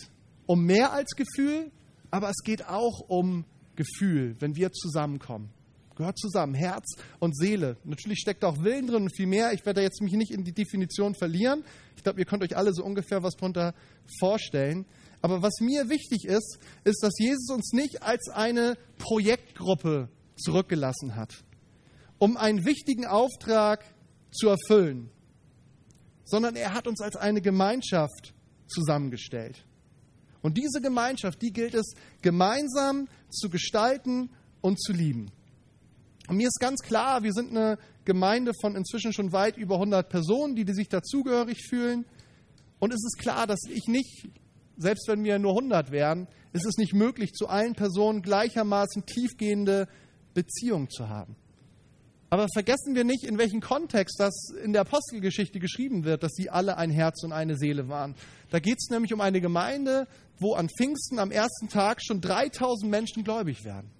um 0.45 0.63
mehr 0.63 0.93
als 0.93 1.11
Gefühl, 1.11 1.69
aber 2.11 2.29
es 2.29 2.43
geht 2.43 2.67
auch 2.67 2.99
um 3.07 3.45
Gefühl, 3.75 4.35
wenn 4.39 4.55
wir 4.55 4.71
zusammenkommen. 4.71 5.49
Gehört 5.95 6.17
zusammen, 6.17 6.53
Herz 6.53 6.95
und 7.19 7.37
Seele. 7.37 7.77
Natürlich 7.83 8.19
steckt 8.19 8.43
auch 8.43 8.63
Willen 8.63 8.87
drin 8.87 9.03
und 9.03 9.15
viel 9.15 9.27
mehr. 9.27 9.53
Ich 9.53 9.65
werde 9.65 9.81
jetzt 9.81 10.01
mich 10.01 10.13
nicht 10.13 10.31
in 10.31 10.43
die 10.43 10.53
Definition 10.53 11.15
verlieren. 11.15 11.63
Ich 11.95 12.03
glaube, 12.03 12.19
ihr 12.19 12.25
könnt 12.25 12.43
euch 12.43 12.55
alle 12.55 12.73
so 12.73 12.83
ungefähr 12.83 13.23
was 13.23 13.35
darunter 13.35 13.73
vorstellen. 14.19 14.85
Aber 15.21 15.41
was 15.41 15.59
mir 15.59 15.89
wichtig 15.89 16.25
ist, 16.25 16.59
ist, 16.83 17.03
dass 17.03 17.13
Jesus 17.19 17.49
uns 17.49 17.73
nicht 17.73 18.01
als 18.03 18.29
eine 18.29 18.77
Projektgruppe 18.97 20.09
zurückgelassen 20.35 21.15
hat, 21.15 21.43
um 22.17 22.37
einen 22.37 22.65
wichtigen 22.65 23.05
Auftrag 23.05 23.83
zu 24.31 24.47
erfüllen, 24.49 25.11
sondern 26.23 26.55
er 26.55 26.73
hat 26.73 26.87
uns 26.87 27.01
als 27.01 27.15
eine 27.15 27.41
Gemeinschaft 27.41 28.33
zusammengestellt. 28.67 29.65
Und 30.41 30.57
diese 30.57 30.81
Gemeinschaft, 30.81 31.41
die 31.41 31.51
gilt 31.51 31.75
es 31.75 31.93
gemeinsam 32.21 33.07
zu 33.29 33.49
gestalten 33.49 34.29
und 34.61 34.81
zu 34.81 34.91
lieben. 34.91 35.31
Und 36.27 36.37
mir 36.37 36.47
ist 36.47 36.59
ganz 36.59 36.81
klar, 36.81 37.23
wir 37.23 37.33
sind 37.33 37.51
eine 37.51 37.77
Gemeinde 38.05 38.53
von 38.61 38.75
inzwischen 38.75 39.13
schon 39.13 39.31
weit 39.31 39.57
über 39.57 39.75
100 39.75 40.09
Personen, 40.09 40.55
die, 40.55 40.65
die 40.65 40.73
sich 40.73 40.89
dazugehörig 40.89 41.65
fühlen. 41.67 42.05
Und 42.79 42.93
es 42.93 43.03
ist 43.03 43.19
klar, 43.19 43.45
dass 43.47 43.59
ich 43.69 43.87
nicht, 43.87 44.27
selbst 44.77 45.07
wenn 45.07 45.23
wir 45.23 45.37
nur 45.39 45.51
100 45.51 45.91
wären, 45.91 46.27
ist 46.53 46.65
es 46.65 46.77
nicht 46.77 46.93
möglich, 46.93 47.33
zu 47.33 47.47
allen 47.47 47.73
Personen 47.73 48.21
gleichermaßen 48.21 49.05
tiefgehende 49.05 49.87
Beziehungen 50.33 50.89
zu 50.89 51.09
haben. 51.09 51.35
Aber 52.31 52.47
vergessen 52.53 52.95
wir 52.95 53.03
nicht, 53.03 53.25
in 53.25 53.37
welchem 53.37 53.59
Kontext 53.59 54.17
das 54.17 54.53
in 54.63 54.71
der 54.71 54.83
Apostelgeschichte 54.83 55.59
geschrieben 55.59 56.05
wird, 56.05 56.23
dass 56.23 56.31
sie 56.31 56.49
alle 56.49 56.77
ein 56.77 56.89
Herz 56.89 57.25
und 57.25 57.33
eine 57.33 57.57
Seele 57.57 57.89
waren. 57.89 58.15
Da 58.51 58.59
geht 58.59 58.77
es 58.79 58.89
nämlich 58.89 59.13
um 59.13 59.19
eine 59.19 59.41
Gemeinde, 59.41 60.07
wo 60.39 60.53
an 60.53 60.69
Pfingsten 60.69 61.19
am 61.19 61.29
ersten 61.29 61.67
Tag 61.67 62.01
schon 62.01 62.21
3000 62.21 62.89
Menschen 62.89 63.25
gläubig 63.25 63.65
werden. 63.65 63.91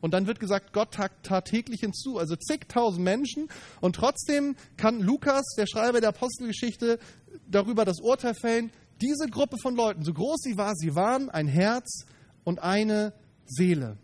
Und 0.00 0.14
dann 0.14 0.26
wird 0.26 0.40
gesagt, 0.40 0.72
Gott 0.72 0.92
tat 0.94 1.44
täglich 1.44 1.80
hinzu, 1.80 2.16
also 2.16 2.34
zigtausend 2.34 3.04
Menschen. 3.04 3.48
Und 3.82 3.96
trotzdem 3.96 4.56
kann 4.78 4.98
Lukas, 5.00 5.44
der 5.58 5.66
Schreiber 5.66 6.00
der 6.00 6.10
Apostelgeschichte, 6.10 6.98
darüber 7.46 7.84
das 7.84 8.00
Urteil 8.00 8.32
fällen, 8.32 8.70
diese 9.02 9.28
Gruppe 9.28 9.58
von 9.60 9.76
Leuten, 9.76 10.02
so 10.02 10.14
groß 10.14 10.38
sie 10.40 10.56
war, 10.56 10.74
sie 10.74 10.94
waren 10.94 11.28
ein 11.28 11.46
Herz 11.46 12.06
und 12.44 12.62
eine 12.62 13.12
Seele. 13.44 13.98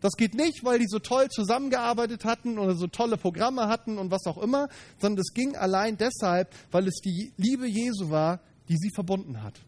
Das 0.00 0.14
geht 0.14 0.34
nicht, 0.34 0.64
weil 0.64 0.78
die 0.78 0.86
so 0.88 0.98
toll 0.98 1.28
zusammengearbeitet 1.28 2.24
hatten 2.24 2.58
oder 2.58 2.74
so 2.74 2.86
tolle 2.86 3.16
Programme 3.16 3.68
hatten 3.68 3.98
und 3.98 4.10
was 4.10 4.26
auch 4.26 4.38
immer, 4.38 4.68
sondern 4.98 5.20
es 5.20 5.34
ging 5.34 5.56
allein 5.56 5.98
deshalb, 5.98 6.54
weil 6.70 6.88
es 6.88 7.00
die 7.04 7.32
Liebe 7.36 7.66
Jesu 7.66 8.10
war, 8.10 8.40
die 8.68 8.76
sie 8.78 8.90
verbunden 8.94 9.42
hat. 9.42 9.60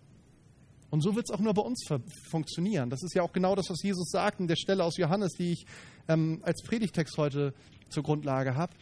Und 0.91 1.03
so 1.03 1.15
wird 1.17 1.27
es 1.29 1.35
auch 1.35 1.41
nur 1.41 1.55
bei 1.55 1.63
uns 1.63 1.87
funktionieren. 2.31 2.91
Das 2.91 3.03
ist 3.03 3.15
ja 3.15 3.23
auch 3.23 3.33
genau 3.33 3.55
das, 3.55 3.69
was 3.71 3.83
Jesus 3.83 4.11
sagt 4.11 4.41
in 4.41 4.47
der 4.47 4.57
Stelle 4.57 4.85
aus 4.85 4.97
Johannes, 4.97 5.33
die 5.33 5.53
ich 5.53 5.67
ähm, 6.09 6.41
als 6.43 6.63
Predigtext 6.63 7.17
heute 7.17 7.55
zur 7.89 8.03
Grundlage 8.03 8.55
habe. 8.55 8.73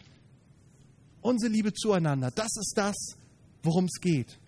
Unsere 1.21 1.51
Liebe 1.51 1.73
zueinander, 1.73 2.31
das 2.31 2.49
ist 2.57 2.73
das, 2.75 2.95
worum 3.63 3.85
es 3.85 3.99
geht. 4.01 4.39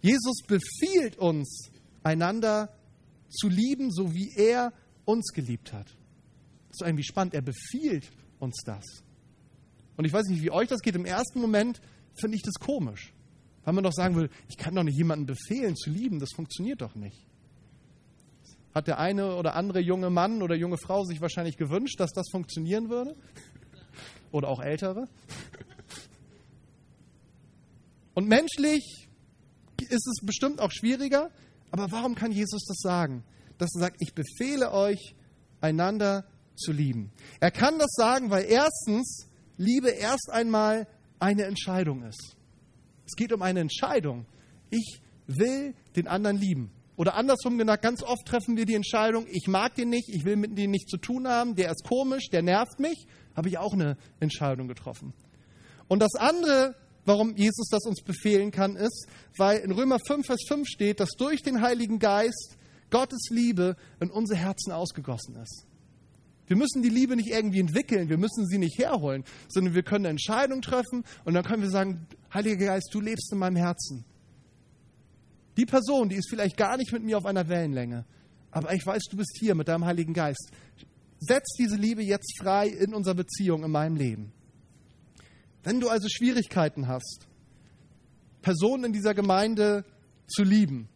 Jesus 0.00 0.42
befiehlt 0.46 1.18
uns, 1.18 1.70
einander 2.02 2.70
zu 3.28 3.48
lieben, 3.48 3.90
so 3.90 4.14
wie 4.14 4.32
er 4.34 4.72
uns 5.04 5.32
geliebt 5.32 5.72
hat. 5.72 5.94
Ist 6.70 6.82
irgendwie 6.82 7.04
spannend. 7.04 7.34
Er 7.34 7.42
befiehlt 7.42 8.10
uns 8.38 8.62
das. 8.64 8.84
Und 9.96 10.04
ich 10.04 10.12
weiß 10.12 10.26
nicht, 10.26 10.42
wie 10.42 10.50
euch 10.50 10.68
das 10.68 10.80
geht. 10.80 10.94
Im 10.94 11.04
ersten 11.04 11.40
Moment 11.40 11.80
finde 12.14 12.36
ich 12.36 12.42
das 12.42 12.54
komisch. 12.54 13.12
Weil 13.64 13.74
man 13.74 13.84
doch 13.84 13.92
sagen 13.92 14.16
will, 14.16 14.30
ich 14.48 14.56
kann 14.56 14.74
doch 14.74 14.82
nicht 14.82 14.96
jemanden 14.96 15.26
befehlen 15.26 15.76
zu 15.76 15.90
lieben, 15.90 16.18
das 16.18 16.30
funktioniert 16.34 16.80
doch 16.80 16.94
nicht. 16.94 17.26
Hat 18.74 18.86
der 18.86 18.98
eine 18.98 19.34
oder 19.34 19.56
andere 19.56 19.80
junge 19.80 20.10
Mann 20.10 20.42
oder 20.42 20.54
junge 20.54 20.78
Frau 20.78 21.04
sich 21.04 21.20
wahrscheinlich 21.20 21.56
gewünscht, 21.56 21.98
dass 21.98 22.12
das 22.12 22.30
funktionieren 22.30 22.88
würde? 22.88 23.16
Oder 24.32 24.48
auch 24.48 24.60
ältere? 24.60 25.08
Und 28.14 28.28
menschlich 28.28 29.08
ist 29.80 30.06
es 30.06 30.24
bestimmt 30.24 30.60
auch 30.60 30.70
schwieriger, 30.70 31.30
aber 31.70 31.90
warum 31.90 32.14
kann 32.14 32.32
Jesus 32.32 32.64
das 32.66 32.78
sagen? 32.78 33.24
Dass 33.58 33.74
er 33.74 33.80
sagt, 33.80 33.96
ich 34.00 34.14
befehle 34.14 34.72
euch, 34.72 35.14
einander 35.60 36.24
zu 36.60 36.72
lieben. 36.72 37.10
Er 37.40 37.50
kann 37.50 37.78
das 37.78 37.90
sagen, 37.92 38.30
weil 38.30 38.44
erstens 38.44 39.26
Liebe 39.56 39.90
erst 39.90 40.30
einmal 40.30 40.86
eine 41.18 41.44
Entscheidung 41.44 42.02
ist. 42.04 42.36
Es 43.06 43.14
geht 43.16 43.32
um 43.32 43.42
eine 43.42 43.60
Entscheidung. 43.60 44.26
Ich 44.70 45.00
will 45.26 45.74
den 45.96 46.06
anderen 46.06 46.38
lieben. 46.38 46.70
Oder 46.96 47.14
andersrum 47.14 47.56
gesagt, 47.56 47.82
ganz 47.82 48.02
oft 48.02 48.26
treffen 48.26 48.56
wir 48.56 48.66
die 48.66 48.74
Entscheidung, 48.74 49.26
ich 49.30 49.46
mag 49.48 49.74
den 49.74 49.88
nicht, 49.88 50.10
ich 50.10 50.24
will 50.26 50.36
mit 50.36 50.58
dem 50.58 50.70
nichts 50.70 50.90
zu 50.90 50.98
tun 50.98 51.26
haben, 51.26 51.54
der 51.54 51.70
ist 51.70 51.82
komisch, 51.82 52.28
der 52.28 52.42
nervt 52.42 52.78
mich. 52.78 53.06
Habe 53.34 53.48
ich 53.48 53.56
auch 53.56 53.72
eine 53.72 53.96
Entscheidung 54.20 54.68
getroffen. 54.68 55.14
Und 55.88 56.00
das 56.00 56.14
andere, 56.14 56.74
warum 57.06 57.34
Jesus 57.36 57.68
das 57.70 57.86
uns 57.86 58.02
befehlen 58.02 58.50
kann, 58.50 58.76
ist, 58.76 59.08
weil 59.38 59.60
in 59.60 59.72
Römer 59.72 59.98
5, 60.06 60.26
Vers 60.26 60.42
5 60.46 60.68
steht, 60.68 61.00
dass 61.00 61.10
durch 61.16 61.42
den 61.42 61.62
Heiligen 61.62 61.98
Geist 61.98 62.58
Gottes 62.90 63.28
Liebe 63.30 63.76
in 64.00 64.10
unsere 64.10 64.38
Herzen 64.38 64.70
ausgegossen 64.70 65.36
ist. 65.36 65.64
Wir 66.50 66.56
müssen 66.56 66.82
die 66.82 66.88
Liebe 66.88 67.14
nicht 67.14 67.28
irgendwie 67.28 67.60
entwickeln, 67.60 68.08
wir 68.08 68.18
müssen 68.18 68.44
sie 68.44 68.58
nicht 68.58 68.76
herholen, 68.76 69.22
sondern 69.48 69.72
wir 69.72 69.84
können 69.84 70.04
eine 70.04 70.10
Entscheidung 70.10 70.62
treffen 70.62 71.04
und 71.24 71.34
dann 71.34 71.44
können 71.44 71.62
wir 71.62 71.70
sagen, 71.70 72.08
Heiliger 72.34 72.66
Geist, 72.66 72.90
du 72.92 73.00
lebst 73.00 73.30
in 73.30 73.38
meinem 73.38 73.54
Herzen. 73.54 74.04
Die 75.56 75.64
Person, 75.64 76.08
die 76.08 76.16
ist 76.16 76.28
vielleicht 76.28 76.56
gar 76.56 76.76
nicht 76.76 76.90
mit 76.90 77.04
mir 77.04 77.18
auf 77.18 77.24
einer 77.24 77.48
Wellenlänge, 77.48 78.04
aber 78.50 78.74
ich 78.74 78.84
weiß, 78.84 79.04
du 79.12 79.16
bist 79.16 79.38
hier 79.38 79.54
mit 79.54 79.68
deinem 79.68 79.84
Heiligen 79.84 80.12
Geist. 80.12 80.50
Setz 81.20 81.54
diese 81.56 81.76
Liebe 81.76 82.02
jetzt 82.02 82.36
frei 82.40 82.66
in 82.66 82.94
unserer 82.94 83.14
Beziehung, 83.14 83.62
in 83.62 83.70
meinem 83.70 83.94
Leben. 83.94 84.32
Wenn 85.62 85.78
du 85.78 85.88
also 85.88 86.08
Schwierigkeiten 86.08 86.88
hast, 86.88 87.28
Personen 88.42 88.86
in 88.86 88.92
dieser 88.92 89.14
Gemeinde 89.14 89.84
zu 90.26 90.42
lieben, 90.42 90.88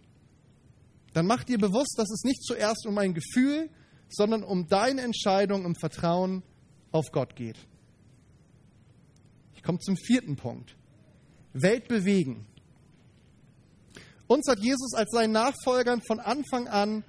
dann 1.12 1.28
mach 1.28 1.44
dir 1.44 1.58
bewusst, 1.58 1.94
dass 1.96 2.10
es 2.10 2.24
nicht 2.24 2.42
zuerst 2.42 2.86
um 2.88 2.98
ein 2.98 3.14
Gefühl, 3.14 3.70
sondern 4.14 4.42
um 4.42 4.68
deine 4.68 5.02
Entscheidung 5.02 5.64
im 5.64 5.74
Vertrauen 5.74 6.42
auf 6.92 7.06
Gott 7.12 7.36
geht. 7.36 7.58
Ich 9.56 9.62
komme 9.62 9.78
zum 9.78 9.96
vierten 9.96 10.36
Punkt. 10.36 10.76
Welt 11.52 11.88
bewegen. 11.88 12.46
Uns 14.26 14.48
hat 14.48 14.58
Jesus 14.58 14.94
als 14.94 15.10
seinen 15.10 15.32
Nachfolgern 15.32 16.02
von 16.02 16.20
Anfang 16.20 16.68
an 16.68 17.04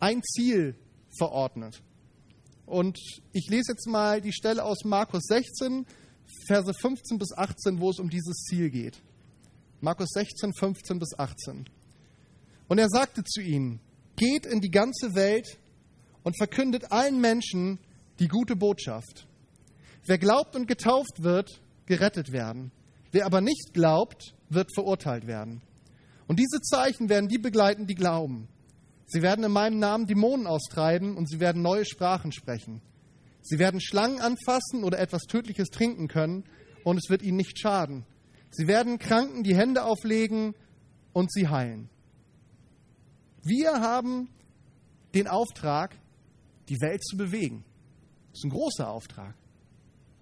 ein 0.00 0.22
Ziel 0.22 0.76
verordnet. 1.16 1.82
Und 2.66 2.98
ich 3.32 3.48
lese 3.48 3.72
jetzt 3.72 3.86
mal 3.86 4.20
die 4.20 4.32
Stelle 4.32 4.62
aus 4.62 4.84
Markus 4.84 5.22
16, 5.24 5.86
Verse 6.46 6.72
15 6.74 7.18
bis 7.18 7.32
18, 7.32 7.80
wo 7.80 7.90
es 7.90 7.98
um 7.98 8.10
dieses 8.10 8.44
Ziel 8.44 8.70
geht. 8.70 9.00
Markus 9.80 10.10
16, 10.10 10.52
15 10.52 10.98
bis 10.98 11.18
18. 11.18 11.64
Und 12.68 12.78
er 12.78 12.88
sagte 12.88 13.24
zu 13.24 13.40
ihnen, 13.40 13.80
geht 14.16 14.44
in 14.44 14.60
die 14.60 14.70
ganze 14.70 15.14
Welt 15.14 15.58
und 16.28 16.36
verkündet 16.36 16.92
allen 16.92 17.22
Menschen 17.22 17.78
die 18.18 18.28
gute 18.28 18.54
Botschaft. 18.54 19.26
Wer 20.04 20.18
glaubt 20.18 20.56
und 20.56 20.68
getauft 20.68 21.22
wird, 21.22 21.62
gerettet 21.86 22.32
werden. 22.32 22.70
Wer 23.12 23.24
aber 23.24 23.40
nicht 23.40 23.72
glaubt, 23.72 24.34
wird 24.50 24.68
verurteilt 24.74 25.26
werden. 25.26 25.62
Und 26.26 26.38
diese 26.38 26.60
Zeichen 26.60 27.08
werden 27.08 27.30
die 27.30 27.38
begleiten, 27.38 27.86
die 27.86 27.94
glauben. 27.94 28.46
Sie 29.06 29.22
werden 29.22 29.42
in 29.42 29.52
meinem 29.52 29.78
Namen 29.78 30.06
Dämonen 30.06 30.46
austreiben 30.46 31.16
und 31.16 31.30
sie 31.30 31.40
werden 31.40 31.62
neue 31.62 31.86
Sprachen 31.86 32.30
sprechen. 32.30 32.82
Sie 33.40 33.58
werden 33.58 33.80
Schlangen 33.80 34.20
anfassen 34.20 34.84
oder 34.84 34.98
etwas 34.98 35.22
Tödliches 35.22 35.70
trinken 35.70 36.08
können 36.08 36.44
und 36.84 36.98
es 36.98 37.08
wird 37.08 37.22
ihnen 37.22 37.38
nicht 37.38 37.58
schaden. 37.58 38.04
Sie 38.50 38.66
werden 38.66 38.98
Kranken 38.98 39.44
die 39.44 39.56
Hände 39.56 39.82
auflegen 39.82 40.54
und 41.14 41.32
sie 41.32 41.48
heilen. 41.48 41.88
Wir 43.42 43.80
haben 43.80 44.28
den 45.14 45.26
Auftrag, 45.26 45.96
die 46.68 46.80
Welt 46.80 47.04
zu 47.04 47.16
bewegen. 47.16 47.64
Das 48.30 48.40
ist 48.40 48.44
ein 48.44 48.50
großer 48.50 48.88
Auftrag. 48.88 49.34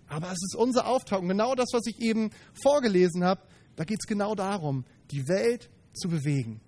Aber 0.08 0.28
es 0.28 0.38
ist 0.42 0.56
unser 0.56 0.86
Auftrag. 0.86 1.20
Und 1.20 1.28
genau 1.28 1.54
das, 1.54 1.68
was 1.72 1.86
ich 1.86 2.00
eben 2.00 2.30
vorgelesen 2.62 3.24
habe, 3.24 3.42
da 3.74 3.84
geht 3.84 3.98
es 4.00 4.06
genau 4.06 4.34
darum, 4.34 4.84
die 5.10 5.28
Welt 5.28 5.68
zu 5.92 6.08
bewegen. 6.08 6.60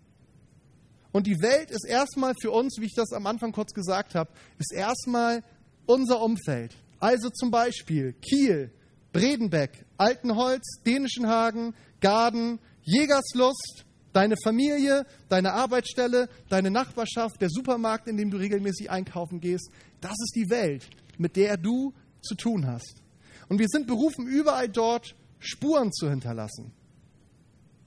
Und 1.13 1.27
die 1.27 1.41
Welt 1.41 1.71
ist 1.71 1.87
erstmal 1.87 2.35
für 2.41 2.51
uns, 2.51 2.77
wie 2.81 2.87
ich 2.87 2.95
das 2.95 3.13
am 3.13 3.27
Anfang 3.27 3.53
kurz 3.53 3.73
gesagt 3.73 4.15
habe, 4.15 4.31
ist 4.59 4.73
erstmal 4.73 5.43
unser 5.87 6.21
Umfeld. 6.21 6.77
Also 7.01 7.31
zum 7.31 7.51
Beispiel 7.51 8.13
Kiel, 8.13 8.73
Bredenbeck, 9.13 9.87
Altenholz, 9.97 10.81
Dänischenhagen, 10.85 11.75
Garden, 12.01 12.59
Jägerslust, 12.83 13.85
Deine 14.13 14.37
Familie, 14.43 15.07
deine 15.29 15.53
Arbeitsstelle, 15.53 16.29
deine 16.49 16.71
Nachbarschaft, 16.71 17.41
der 17.41 17.51
Supermarkt, 17.51 18.09
in 18.09 18.17
dem 18.17 18.31
du 18.31 18.39
regelmäßig 18.39 18.91
einkaufen 18.91 19.41
gehst, 19.41 19.71
das 20.01 20.13
ist 20.13 20.35
die 20.35 20.51
Welt, 20.51 20.89
mit 21.19 21.37
der 21.37 21.57
du 21.57 21.93
zu 22.23 22.35
tun 22.35 22.67
hast. 22.67 23.03
Und 23.49 23.59
wir 23.59 23.69
sind 23.69 23.87
berufen, 23.87 24.27
überall 24.27 24.69
dort 24.69 25.15
Spuren 25.39 25.93
zu 25.93 26.09
hinterlassen. 26.09 26.73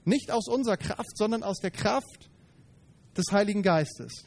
Nicht 0.04 0.30
aus 0.30 0.48
unserer 0.48 0.76
Kraft, 0.76 1.16
sondern 1.16 1.42
aus 1.42 1.58
der 1.58 1.70
Kraft 1.70 2.30
des 3.16 3.26
Heiligen 3.30 3.62
Geistes. 3.62 4.24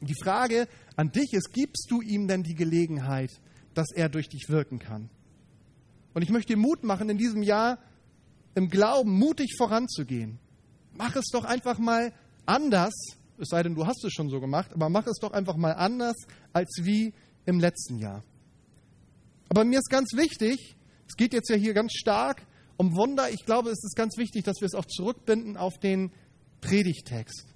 Die 0.00 0.14
Frage 0.22 0.66
an 0.96 1.12
dich 1.12 1.32
ist, 1.32 1.52
gibst 1.52 1.90
du 1.90 2.00
ihm 2.00 2.26
denn 2.26 2.42
die 2.42 2.54
Gelegenheit, 2.54 3.30
dass 3.74 3.88
er 3.94 4.08
durch 4.08 4.28
dich 4.28 4.48
wirken 4.48 4.78
kann? 4.78 5.10
Und 6.14 6.22
ich 6.22 6.30
möchte 6.30 6.54
dir 6.54 6.58
Mut 6.58 6.82
machen, 6.82 7.10
in 7.10 7.18
diesem 7.18 7.42
Jahr 7.42 7.78
im 8.54 8.68
Glauben 8.68 9.12
mutig 9.18 9.54
voranzugehen. 9.56 10.38
Mach 10.92 11.16
es 11.16 11.26
doch 11.32 11.44
einfach 11.44 11.78
mal 11.78 12.12
anders, 12.46 12.94
es 13.38 13.48
sei 13.48 13.62
denn, 13.62 13.74
du 13.74 13.86
hast 13.86 14.04
es 14.04 14.12
schon 14.12 14.28
so 14.28 14.40
gemacht, 14.40 14.72
aber 14.74 14.88
mach 14.88 15.06
es 15.06 15.18
doch 15.20 15.32
einfach 15.32 15.56
mal 15.56 15.72
anders 15.72 16.16
als 16.52 16.80
wie 16.82 17.14
im 17.46 17.58
letzten 17.58 17.98
Jahr. 17.98 18.22
Aber 19.48 19.64
mir 19.64 19.78
ist 19.78 19.90
ganz 19.90 20.12
wichtig, 20.14 20.76
es 21.08 21.16
geht 21.16 21.32
jetzt 21.32 21.48
ja 21.48 21.56
hier 21.56 21.74
ganz 21.74 21.92
stark 21.92 22.46
um 22.76 22.96
Wunder, 22.96 23.30
ich 23.30 23.44
glaube, 23.44 23.68
es 23.68 23.84
ist 23.84 23.94
ganz 23.94 24.16
wichtig, 24.16 24.44
dass 24.44 24.60
wir 24.60 24.66
es 24.66 24.74
auch 24.74 24.86
zurückbinden 24.86 25.58
auf 25.58 25.78
den 25.78 26.12
Predigtext. 26.62 27.46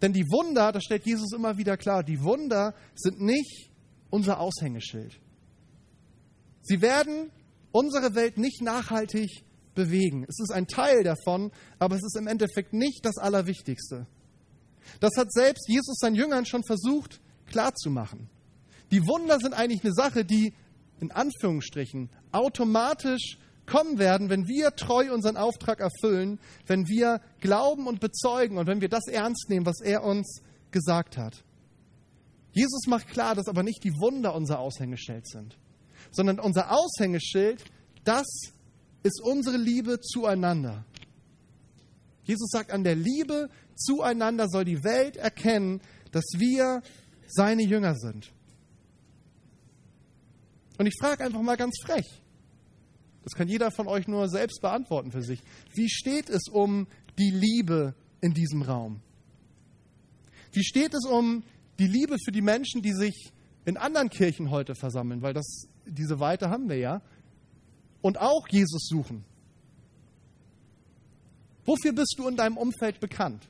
Denn 0.00 0.12
die 0.12 0.28
Wunder, 0.28 0.72
das 0.72 0.82
stellt 0.82 1.06
Jesus 1.06 1.32
immer 1.32 1.56
wieder 1.56 1.76
klar, 1.76 2.02
die 2.02 2.20
Wunder 2.20 2.74
sind 2.96 3.20
nicht 3.20 3.70
unser 4.10 4.40
Aushängeschild. 4.40 5.20
Sie 6.62 6.80
werden 6.80 7.30
unsere 7.70 8.16
Welt 8.16 8.38
nicht 8.38 8.60
nachhaltig 8.60 9.44
bewegen. 9.74 10.24
Es 10.28 10.38
ist 10.40 10.52
ein 10.52 10.66
Teil 10.66 11.02
davon, 11.02 11.50
aber 11.78 11.96
es 11.96 12.02
ist 12.02 12.16
im 12.16 12.26
Endeffekt 12.26 12.72
nicht 12.72 13.04
das 13.04 13.18
Allerwichtigste. 13.18 14.06
Das 15.00 15.12
hat 15.16 15.32
selbst 15.32 15.68
Jesus 15.68 15.96
seinen 15.98 16.16
Jüngern 16.16 16.46
schon 16.46 16.64
versucht 16.64 17.20
klarzumachen. 17.46 18.28
Die 18.90 19.06
Wunder 19.06 19.38
sind 19.40 19.54
eigentlich 19.54 19.84
eine 19.84 19.94
Sache, 19.94 20.24
die 20.24 20.54
in 21.00 21.10
Anführungsstrichen 21.10 22.10
automatisch 22.30 23.38
kommen 23.66 23.98
werden, 23.98 24.28
wenn 24.28 24.46
wir 24.46 24.74
treu 24.76 25.12
unseren 25.12 25.36
Auftrag 25.36 25.80
erfüllen, 25.80 26.38
wenn 26.66 26.86
wir 26.88 27.20
glauben 27.40 27.86
und 27.86 28.00
bezeugen 28.00 28.58
und 28.58 28.66
wenn 28.66 28.80
wir 28.80 28.88
das 28.88 29.06
ernst 29.06 29.48
nehmen, 29.48 29.66
was 29.66 29.80
er 29.80 30.04
uns 30.04 30.42
gesagt 30.70 31.16
hat. 31.16 31.44
Jesus 32.52 32.86
macht 32.86 33.08
klar, 33.08 33.34
dass 33.34 33.48
aber 33.48 33.62
nicht 33.62 33.82
die 33.84 33.92
Wunder 33.92 34.34
unser 34.34 34.58
Aushängeschild 34.58 35.26
sind, 35.26 35.56
sondern 36.10 36.38
unser 36.38 36.70
Aushängeschild, 36.70 37.64
das 38.04 38.26
ist 39.02 39.20
unsere 39.20 39.56
Liebe 39.56 40.00
zueinander. 40.00 40.84
Jesus 42.24 42.50
sagt, 42.50 42.70
an 42.70 42.84
der 42.84 42.94
Liebe 42.94 43.50
zueinander 43.74 44.48
soll 44.48 44.64
die 44.64 44.84
Welt 44.84 45.16
erkennen, 45.16 45.80
dass 46.12 46.24
wir 46.36 46.82
seine 47.26 47.62
Jünger 47.62 47.94
sind. 47.96 48.32
Und 50.78 50.86
ich 50.86 50.94
frage 51.00 51.24
einfach 51.24 51.42
mal 51.42 51.56
ganz 51.56 51.76
frech, 51.84 52.06
das 53.24 53.34
kann 53.34 53.48
jeder 53.48 53.70
von 53.70 53.86
euch 53.86 54.08
nur 54.08 54.28
selbst 54.28 54.60
beantworten 54.60 55.12
für 55.12 55.22
sich, 55.22 55.40
wie 55.74 55.88
steht 55.88 56.28
es 56.28 56.48
um 56.48 56.86
die 57.18 57.30
Liebe 57.30 57.94
in 58.20 58.34
diesem 58.34 58.62
Raum? 58.62 59.00
Wie 60.52 60.64
steht 60.64 60.94
es 60.94 61.04
um 61.06 61.44
die 61.78 61.86
Liebe 61.86 62.16
für 62.24 62.32
die 62.32 62.42
Menschen, 62.42 62.82
die 62.82 62.92
sich 62.92 63.32
in 63.64 63.76
anderen 63.76 64.10
Kirchen 64.10 64.50
heute 64.50 64.74
versammeln, 64.74 65.22
weil 65.22 65.34
das, 65.34 65.68
diese 65.86 66.20
Weite 66.20 66.50
haben 66.50 66.68
wir 66.68 66.76
ja, 66.76 67.02
und 68.02 68.18
auch 68.20 68.46
Jesus 68.48 68.86
suchen. 68.88 69.24
Wofür 71.64 71.92
bist 71.92 72.16
du 72.18 72.28
in 72.28 72.36
deinem 72.36 72.56
Umfeld 72.56 73.00
bekannt? 73.00 73.48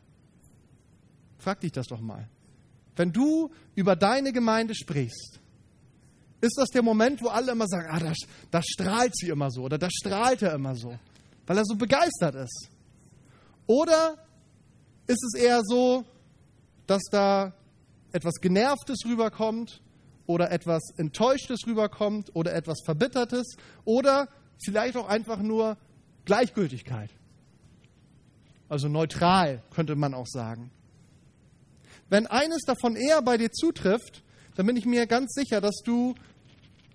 Frag 1.39 1.61
dich 1.61 1.73
das 1.73 1.87
doch 1.87 2.01
mal. 2.01 2.29
Wenn 2.95 3.11
du 3.11 3.51
über 3.75 3.97
deine 3.97 4.33
Gemeinde 4.33 4.75
sprichst, 4.75 5.41
ist 6.43 6.59
das 6.59 6.69
der 6.69 6.83
Moment, 6.83 7.23
wo 7.23 7.29
alle 7.29 7.53
immer 7.53 7.67
sagen, 7.67 7.89
ah, 7.91 7.99
da, 7.99 8.13
da 8.51 8.63
strahlt 8.63 9.17
sie 9.17 9.29
immer 9.29 9.51
so 9.51 9.63
oder 9.63 9.79
da 9.79 9.89
strahlt 9.91 10.43
er 10.43 10.55
immer 10.55 10.75
so, 10.75 10.99
weil 11.47 11.57
er 11.57 11.65
so 11.65 11.75
begeistert 11.75 12.35
ist. 12.35 12.69
Oder 13.67 14.17
ist 15.07 15.23
es 15.25 15.41
eher 15.41 15.63
so, 15.65 16.05
dass 16.87 17.03
da 17.11 17.55
etwas 18.13 18.35
Genervtes 18.41 19.05
rüberkommt 19.07 19.81
oder 20.27 20.51
etwas 20.51 20.83
Enttäuschtes 20.97 21.61
rüberkommt 21.67 22.35
oder 22.35 22.55
etwas 22.55 22.79
Verbittertes 22.85 23.57
oder 23.85 24.29
vielleicht 24.65 24.97
auch 24.97 25.09
einfach 25.09 25.41
nur 25.41 25.77
Gleichgültigkeit. 26.25 27.11
Also 28.69 28.89
neutral 28.89 29.63
könnte 29.71 29.97
man 29.97 30.15
auch 30.15 30.27
sagen. 30.27 30.71
Wenn 32.09 32.27
eines 32.27 32.63
davon 32.63 32.97
eher 32.97 33.23
bei 33.23 33.37
dir 33.37 33.51
zutrifft, 33.51 34.23
dann 34.55 34.67
bin 34.67 34.77
ich 34.77 34.87
mir 34.87 35.07
ganz 35.07 35.35
sicher, 35.35 35.61
dass 35.61 35.77
du 35.85 36.15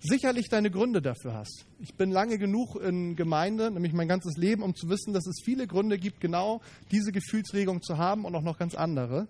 sicherlich 0.00 0.48
deine 0.48 0.70
Gründe 0.70 1.02
dafür 1.02 1.34
hast. 1.34 1.66
Ich 1.80 1.94
bin 1.94 2.10
lange 2.10 2.38
genug 2.38 2.76
in 2.76 3.16
Gemeinde, 3.16 3.70
nämlich 3.70 3.92
mein 3.92 4.08
ganzes 4.08 4.36
Leben, 4.36 4.62
um 4.62 4.74
zu 4.74 4.88
wissen, 4.88 5.12
dass 5.12 5.26
es 5.26 5.42
viele 5.44 5.66
Gründe 5.66 5.98
gibt, 5.98 6.20
genau 6.20 6.60
diese 6.90 7.12
Gefühlsregung 7.12 7.82
zu 7.82 7.98
haben 7.98 8.24
und 8.24 8.34
auch 8.34 8.42
noch 8.42 8.58
ganz 8.58 8.74
andere. 8.74 9.26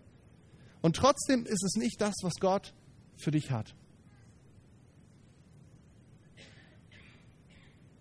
Und 0.81 0.96
trotzdem 0.96 1.46
ist 1.46 1.64
es 1.64 1.74
nicht 1.77 2.01
das, 2.01 2.14
was 2.22 2.35
Gott 2.40 2.74
für 3.16 3.31
dich 3.31 3.51
hat. 3.51 3.74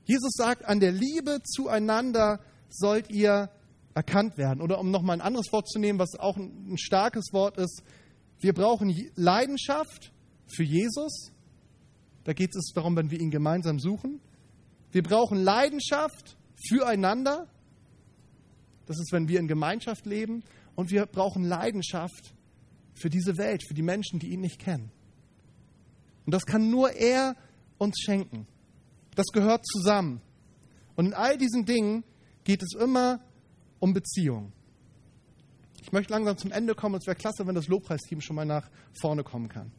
Jesus 0.07 0.31
sagt, 0.33 0.63
an 0.65 0.79
der 0.79 0.93
Liebe 0.93 1.41
zueinander 1.43 2.39
sollt 2.69 3.09
ihr 3.09 3.49
erkannt 3.93 4.37
werden. 4.37 4.61
Oder 4.61 4.79
um 4.79 4.89
nochmal 4.89 5.17
ein 5.17 5.21
anderes 5.21 5.51
Wort 5.51 5.67
zu 5.67 5.79
nehmen, 5.79 5.99
was 5.99 6.15
auch 6.17 6.37
ein 6.37 6.77
starkes 6.77 7.33
Wort 7.33 7.57
ist, 7.57 7.83
wir 8.39 8.53
brauchen 8.53 8.95
Leidenschaft 9.15 10.13
für 10.47 10.63
Jesus. 10.63 11.31
Da 12.23 12.33
geht 12.33 12.55
es 12.55 12.71
darum, 12.73 12.95
wenn 12.95 13.11
wir 13.11 13.19
ihn 13.19 13.31
gemeinsam 13.31 13.79
suchen. 13.79 14.21
Wir 14.91 15.03
brauchen 15.03 15.43
Leidenschaft 15.43 16.37
füreinander. 16.69 17.47
Das 18.85 18.99
ist, 18.99 19.11
wenn 19.11 19.27
wir 19.27 19.39
in 19.39 19.47
Gemeinschaft 19.47 20.05
leben. 20.05 20.43
Und 20.75 20.89
wir 20.89 21.05
brauchen 21.05 21.43
Leidenschaft 21.43 22.33
für 22.93 23.09
diese 23.09 23.37
Welt, 23.37 23.63
für 23.67 23.73
die 23.73 23.81
Menschen, 23.81 24.19
die 24.19 24.29
ihn 24.29 24.41
nicht 24.41 24.59
kennen. 24.59 24.91
Und 26.25 26.33
das 26.33 26.45
kann 26.45 26.69
nur 26.69 26.91
er 26.91 27.35
uns 27.77 27.99
schenken. 27.99 28.47
Das 29.17 29.25
gehört 29.33 29.65
zusammen. 29.65 30.21
Und 30.95 31.07
in 31.07 31.13
all 31.15 31.39
diesen 31.39 31.65
Dingen 31.65 32.03
geht 32.43 32.61
es 32.61 32.79
immer 32.79 33.19
um 33.79 33.91
Beziehung. 33.91 34.53
Ich 35.81 35.91
möchte 35.91 36.13
langsam 36.13 36.37
zum 36.37 36.51
Ende 36.51 36.75
kommen. 36.75 36.95
Es 36.95 37.07
wäre 37.07 37.15
klasse, 37.15 37.47
wenn 37.47 37.55
das 37.55 37.67
Lobpreisteam 37.67 38.21
schon 38.21 38.35
mal 38.35 38.45
nach 38.45 38.69
vorne 39.01 39.23
kommen 39.23 39.49
kann. 39.49 39.71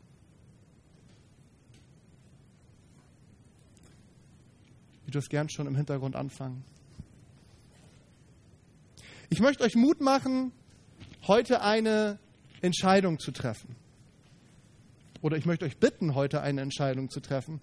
Ihr 5.07 5.13
dürft 5.13 5.31
gern 5.31 5.49
schon 5.49 5.69
im 5.69 5.77
Hintergrund 5.77 6.17
anfangen. 6.17 6.65
Ich 9.31 9.39
möchte 9.39 9.63
euch 9.63 9.77
Mut 9.77 10.01
machen, 10.01 10.51
heute 11.29 11.63
eine 11.63 12.19
Entscheidung 12.61 13.21
zu 13.21 13.31
treffen. 13.31 13.77
Oder 15.23 15.37
ich 15.37 15.47
möchte 15.47 15.65
euch 15.65 15.77
bitten, 15.77 16.17
heute 16.17 16.41
eine 16.41 16.61
Entscheidung 16.61 17.09
zu 17.09 17.21
treffen. 17.21 17.61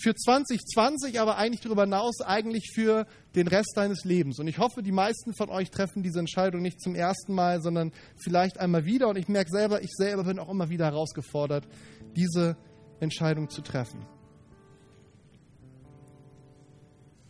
Für 0.00 0.14
2020, 0.14 1.20
aber 1.20 1.38
eigentlich 1.38 1.60
darüber 1.60 1.82
hinaus, 1.82 2.20
eigentlich 2.20 2.70
für 2.72 3.06
den 3.34 3.48
Rest 3.48 3.72
deines 3.74 4.04
Lebens. 4.04 4.38
Und 4.38 4.46
ich 4.46 4.58
hoffe, 4.58 4.82
die 4.82 4.92
meisten 4.92 5.34
von 5.34 5.50
euch 5.50 5.70
treffen 5.70 6.04
diese 6.04 6.20
Entscheidung 6.20 6.62
nicht 6.62 6.80
zum 6.80 6.94
ersten 6.94 7.34
Mal, 7.34 7.60
sondern 7.60 7.92
vielleicht 8.16 8.60
einmal 8.60 8.84
wieder. 8.84 9.08
Und 9.08 9.18
ich 9.18 9.26
merke 9.26 9.50
selber, 9.50 9.82
ich 9.82 9.90
selber 9.92 10.24
bin 10.24 10.38
auch 10.38 10.48
immer 10.48 10.68
wieder 10.68 10.84
herausgefordert, 10.84 11.66
diese 12.14 12.56
Entscheidung 13.00 13.50
zu 13.50 13.60
treffen. 13.60 14.06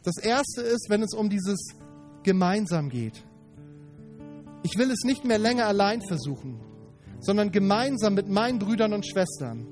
Das 0.03 0.19
erste 0.19 0.61
ist, 0.61 0.89
wenn 0.91 1.03
es 1.03 1.15
um 1.15 1.31
dieses 1.31 1.59
gemeinsam 2.23 2.91
geht. 2.91 3.25
Ich 4.63 4.77
will 4.77 4.91
es 4.91 5.05
nicht 5.05 5.25
mehr 5.25 5.39
länger 5.39 5.67
allein 5.67 6.03
versuchen, 6.03 6.61
sondern 7.21 7.51
gemeinsam 7.51 8.15
mit 8.15 8.29
meinen 8.29 8.59
Brüdern 8.59 8.93
und 8.93 9.07
Schwestern. 9.07 9.67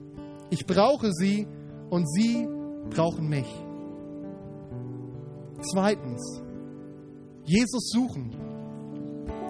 Ich 0.50 0.64
brauche 0.64 1.12
sie 1.12 1.46
und 1.90 2.10
sie 2.10 2.46
brauchen 2.90 3.28
mich. 3.28 3.46
Zweitens, 5.60 6.42
Jesus 7.44 7.90
suchen. 7.90 8.30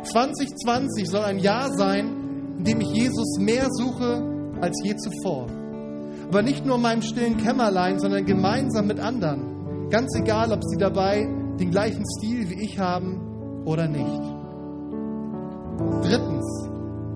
2020 0.05 1.09
soll 1.09 1.25
ein 1.25 1.39
Jahr 1.39 1.71
sein, 1.77 2.55
in 2.59 2.65
dem 2.65 2.81
ich 2.81 2.93
Jesus 2.93 3.39
mehr 3.39 3.67
suche 3.71 4.57
als 4.61 4.81
je 4.85 4.95
zuvor. 4.97 5.47
Aber 6.29 6.43
nicht 6.43 6.65
nur 6.65 6.77
in 6.77 6.83
meinem 6.83 7.03
stillen 7.03 7.37
Kämmerlein, 7.37 7.99
sondern 7.99 8.25
gemeinsam 8.25 8.87
mit 8.87 9.01
anderen. 9.01 9.89
Ganz 9.91 10.15
egal, 10.17 10.53
ob 10.53 10.63
sie 10.65 10.77
dabei 10.79 11.25
den 11.59 11.71
gleichen 11.71 12.05
Stil 12.19 12.51
wie 12.51 12.65
ich 12.65 12.79
haben 12.79 13.65
oder 13.65 13.89
nicht. 13.89 14.23
Drittens, 16.03 16.69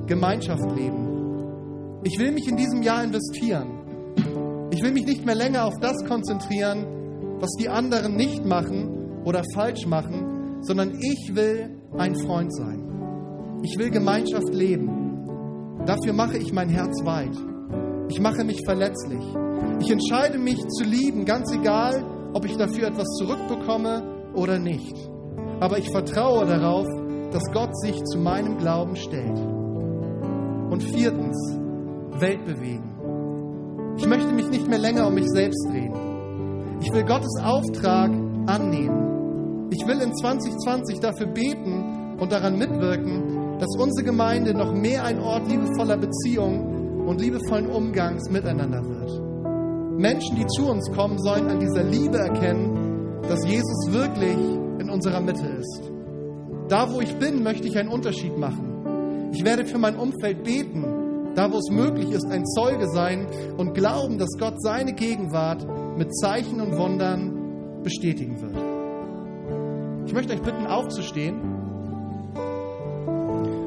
Gemeinschaft 0.07 0.71
leben. 0.77 2.01
Ich 2.05 2.19
will 2.19 2.33
mich 2.33 2.49
in 2.49 2.57
diesem 2.57 2.83
Jahr 2.83 3.05
investieren. 3.05 3.80
Ich 4.73 4.83
will 4.83 4.93
mich 4.93 5.07
nicht 5.07 5.27
mehr 5.27 5.35
länger 5.35 5.65
auf 5.65 5.75
das 5.81 5.97
konzentrieren, 6.07 6.87
was 7.41 7.51
die 7.59 7.69
anderen 7.69 8.17
nicht 8.17 8.45
machen 8.45 9.23
oder 9.25 9.43
falsch 9.55 9.87
machen, 9.87 10.61
sondern 10.63 10.95
ich 11.01 11.35
will 11.35 11.77
ein 11.99 12.15
Freund 12.15 12.55
sein. 12.55 13.61
Ich 13.63 13.77
will 13.79 13.91
Gemeinschaft 13.91 14.53
leben. 14.53 15.81
Dafür 15.87 16.13
mache 16.13 16.39
ich 16.39 16.53
mein 16.53 16.69
Herz 16.69 17.05
weit. 17.05 17.37
Ich 18.09 18.21
mache 18.21 18.45
mich 18.45 18.61
verletzlich. 18.65 19.25
Ich 19.81 19.91
entscheide 19.91 20.39
mich 20.39 20.59
zu 20.69 20.85
lieben, 20.85 21.25
ganz 21.25 21.53
egal, 21.53 22.05
ob 22.33 22.45
ich 22.45 22.57
dafür 22.57 22.89
etwas 22.89 23.09
zurückbekomme 23.19 24.33
oder 24.35 24.59
nicht. 24.59 24.95
Aber 25.61 25.79
ich 25.79 25.91
vertraue 25.91 26.47
darauf, 26.47 26.87
dass 27.33 27.43
Gott 27.53 27.77
sich 27.81 28.03
zu 28.05 28.19
meinem 28.19 28.59
Glauben 28.59 28.97
stellt. 28.97 29.39
Und 30.71 30.83
viertens, 30.83 31.37
Welt 32.21 32.45
bewegen. 32.45 32.90
Ich 33.97 34.07
möchte 34.07 34.33
mich 34.33 34.49
nicht 34.49 34.69
mehr 34.69 34.79
länger 34.79 35.07
um 35.07 35.15
mich 35.15 35.29
selbst 35.29 35.67
drehen. 35.69 35.95
Ich 36.81 36.93
will 36.93 37.05
Gottes 37.05 37.37
Auftrag 37.43 38.11
annehmen. 38.47 39.69
Ich 39.71 39.87
will 39.87 40.01
in 40.01 40.15
2020 40.15 41.01
dafür 41.01 41.27
beten 41.27 42.17
und 42.19 42.33
daran 42.33 42.59
mitwirken, 42.59 43.59
dass 43.59 43.77
unsere 43.79 44.05
Gemeinde 44.05 44.55
noch 44.55 44.73
mehr 44.73 45.05
ein 45.05 45.21
Ort 45.21 45.49
liebevoller 45.49 45.97
Beziehung 45.97 47.07
und 47.07 47.21
liebevollen 47.21 47.69
Umgangs 47.69 48.31
miteinander 48.31 48.83
wird. 48.83 50.01
Menschen, 50.01 50.37
die 50.37 50.47
zu 50.47 50.67
uns 50.67 50.91
kommen, 50.93 51.19
sollen 51.19 51.49
an 51.49 51.61
dieser 51.61 51.85
Liebe 51.85 52.19
erkennen, 52.19 53.21
dass 53.29 53.47
Jesus 53.47 53.93
wirklich 53.93 54.39
in 54.79 54.89
unserer 54.89 55.21
Mitte 55.21 55.47
ist. 55.47 55.83
Da, 56.69 56.91
wo 56.91 57.01
ich 57.01 57.15
bin, 57.17 57.43
möchte 57.43 57.69
ich 57.69 57.77
einen 57.79 57.91
Unterschied 57.91 58.39
machen. 58.39 59.31
Ich 59.33 59.45
werde 59.45 59.67
für 59.67 59.79
mein 59.79 59.97
Umfeld 59.97 60.43
beten, 60.43 60.85
da, 61.35 61.53
wo 61.53 61.59
es 61.59 61.71
möglich 61.71 62.11
ist, 62.11 62.27
ein 62.27 62.45
Zeuge 62.47 62.89
sein 62.89 63.27
und 63.57 63.75
glauben, 63.75 64.19
dass 64.19 64.31
Gott 64.39 64.61
seine 64.61 64.93
Gegenwart 64.93 65.67
mit 65.97 66.15
Zeichen 66.17 66.61
und 66.61 66.77
Wundern 66.77 67.83
bestätigen 67.83 68.41
wird. 68.41 68.57
Ich 70.07 70.13
möchte 70.13 70.33
euch 70.33 70.43
bitten, 70.43 70.67
aufzustehen. 70.67 71.39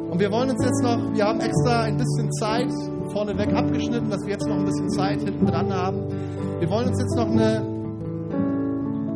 Und 0.10 0.20
wir 0.20 0.32
wollen 0.32 0.52
uns 0.52 0.64
jetzt 0.64 0.84
noch, 0.84 1.14
wir 1.16 1.26
haben 1.26 1.40
extra 1.40 1.84
ein 1.84 1.98
bisschen 1.98 2.32
Zeit 2.34 2.72
vorneweg 3.12 3.54
abgeschnitten, 3.54 4.10
dass 4.10 4.22
wir 4.24 4.34
jetzt 4.34 4.48
noch 4.48 4.58
ein 4.58 4.66
bisschen 4.66 4.90
Zeit 4.90 5.22
hinten 5.22 5.46
dran 5.46 5.74
haben. 5.74 6.04
Wir 6.60 6.70
wollen 6.70 6.90
uns 6.90 7.00
jetzt 7.00 7.16
noch 7.16 7.30
eine 7.30 7.62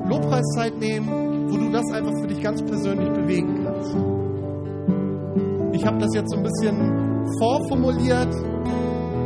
Lobpreiszeit 0.10 0.78
nehmen, 0.80 1.50
wo 1.50 1.58
du 1.58 1.72
das 1.72 1.86
einfach 1.94 2.14
für 2.22 2.28
dich 2.28 2.42
ganz 2.42 2.64
persönlich 2.64 3.10
bewegen 3.10 3.66
kannst. 3.66 3.96
Ich 5.74 5.86
habe 5.86 6.00
das 6.00 6.16
jetzt 6.16 6.32
so 6.32 6.38
ein 6.38 6.44
bisschen 6.44 7.07
vorformuliert, 7.40 8.34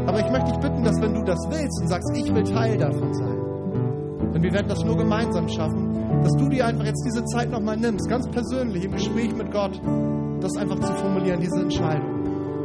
aber 0.07 0.19
ich 0.19 0.31
möchte 0.31 0.51
dich 0.51 0.59
bitten, 0.59 0.83
dass 0.83 0.99
wenn 1.01 1.13
du 1.13 1.23
das 1.23 1.39
willst 1.49 1.81
und 1.81 1.87
sagst, 1.87 2.11
ich 2.15 2.33
will 2.33 2.43
Teil 2.43 2.77
davon 2.77 3.13
sein, 3.13 4.31
denn 4.33 4.43
wir 4.43 4.53
werden 4.53 4.67
das 4.67 4.83
nur 4.83 4.97
gemeinsam 4.97 5.47
schaffen, 5.47 6.21
dass 6.21 6.33
du 6.33 6.49
dir 6.49 6.65
einfach 6.65 6.85
jetzt 6.85 7.03
diese 7.05 7.23
Zeit 7.25 7.49
nochmal 7.49 7.77
nimmst, 7.77 8.09
ganz 8.09 8.27
persönlich 8.29 8.85
im 8.85 8.91
Gespräch 8.91 9.33
mit 9.35 9.51
Gott, 9.51 9.79
das 10.41 10.55
einfach 10.57 10.79
zu 10.79 10.93
formulieren, 10.93 11.39
diese 11.39 11.61
Entscheidung. 11.61 12.21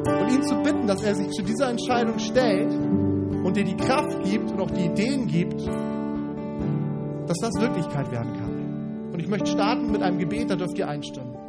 Und 0.06 0.32
ihn 0.32 0.42
zu 0.42 0.54
bitten, 0.62 0.86
dass 0.86 1.02
er 1.02 1.14
sich 1.14 1.30
zu 1.30 1.42
dieser 1.42 1.70
Entscheidung 1.70 2.18
stellt 2.18 2.72
und 2.72 3.56
dir 3.56 3.64
die 3.64 3.76
Kraft 3.76 4.22
gibt 4.24 4.50
und 4.50 4.60
auch 4.60 4.70
die 4.70 4.86
Ideen 4.86 5.26
gibt, 5.26 5.66
dass 7.26 7.38
das 7.38 7.60
Wirklichkeit 7.60 8.10
werden 8.12 8.32
kann. 8.34 9.10
Und 9.12 9.20
ich 9.20 9.28
möchte 9.28 9.46
starten 9.46 9.90
mit 9.90 10.02
einem 10.02 10.18
Gebet, 10.18 10.50
da 10.50 10.56
dürft 10.56 10.78
ihr 10.78 10.88
einstimmen. 10.88 11.45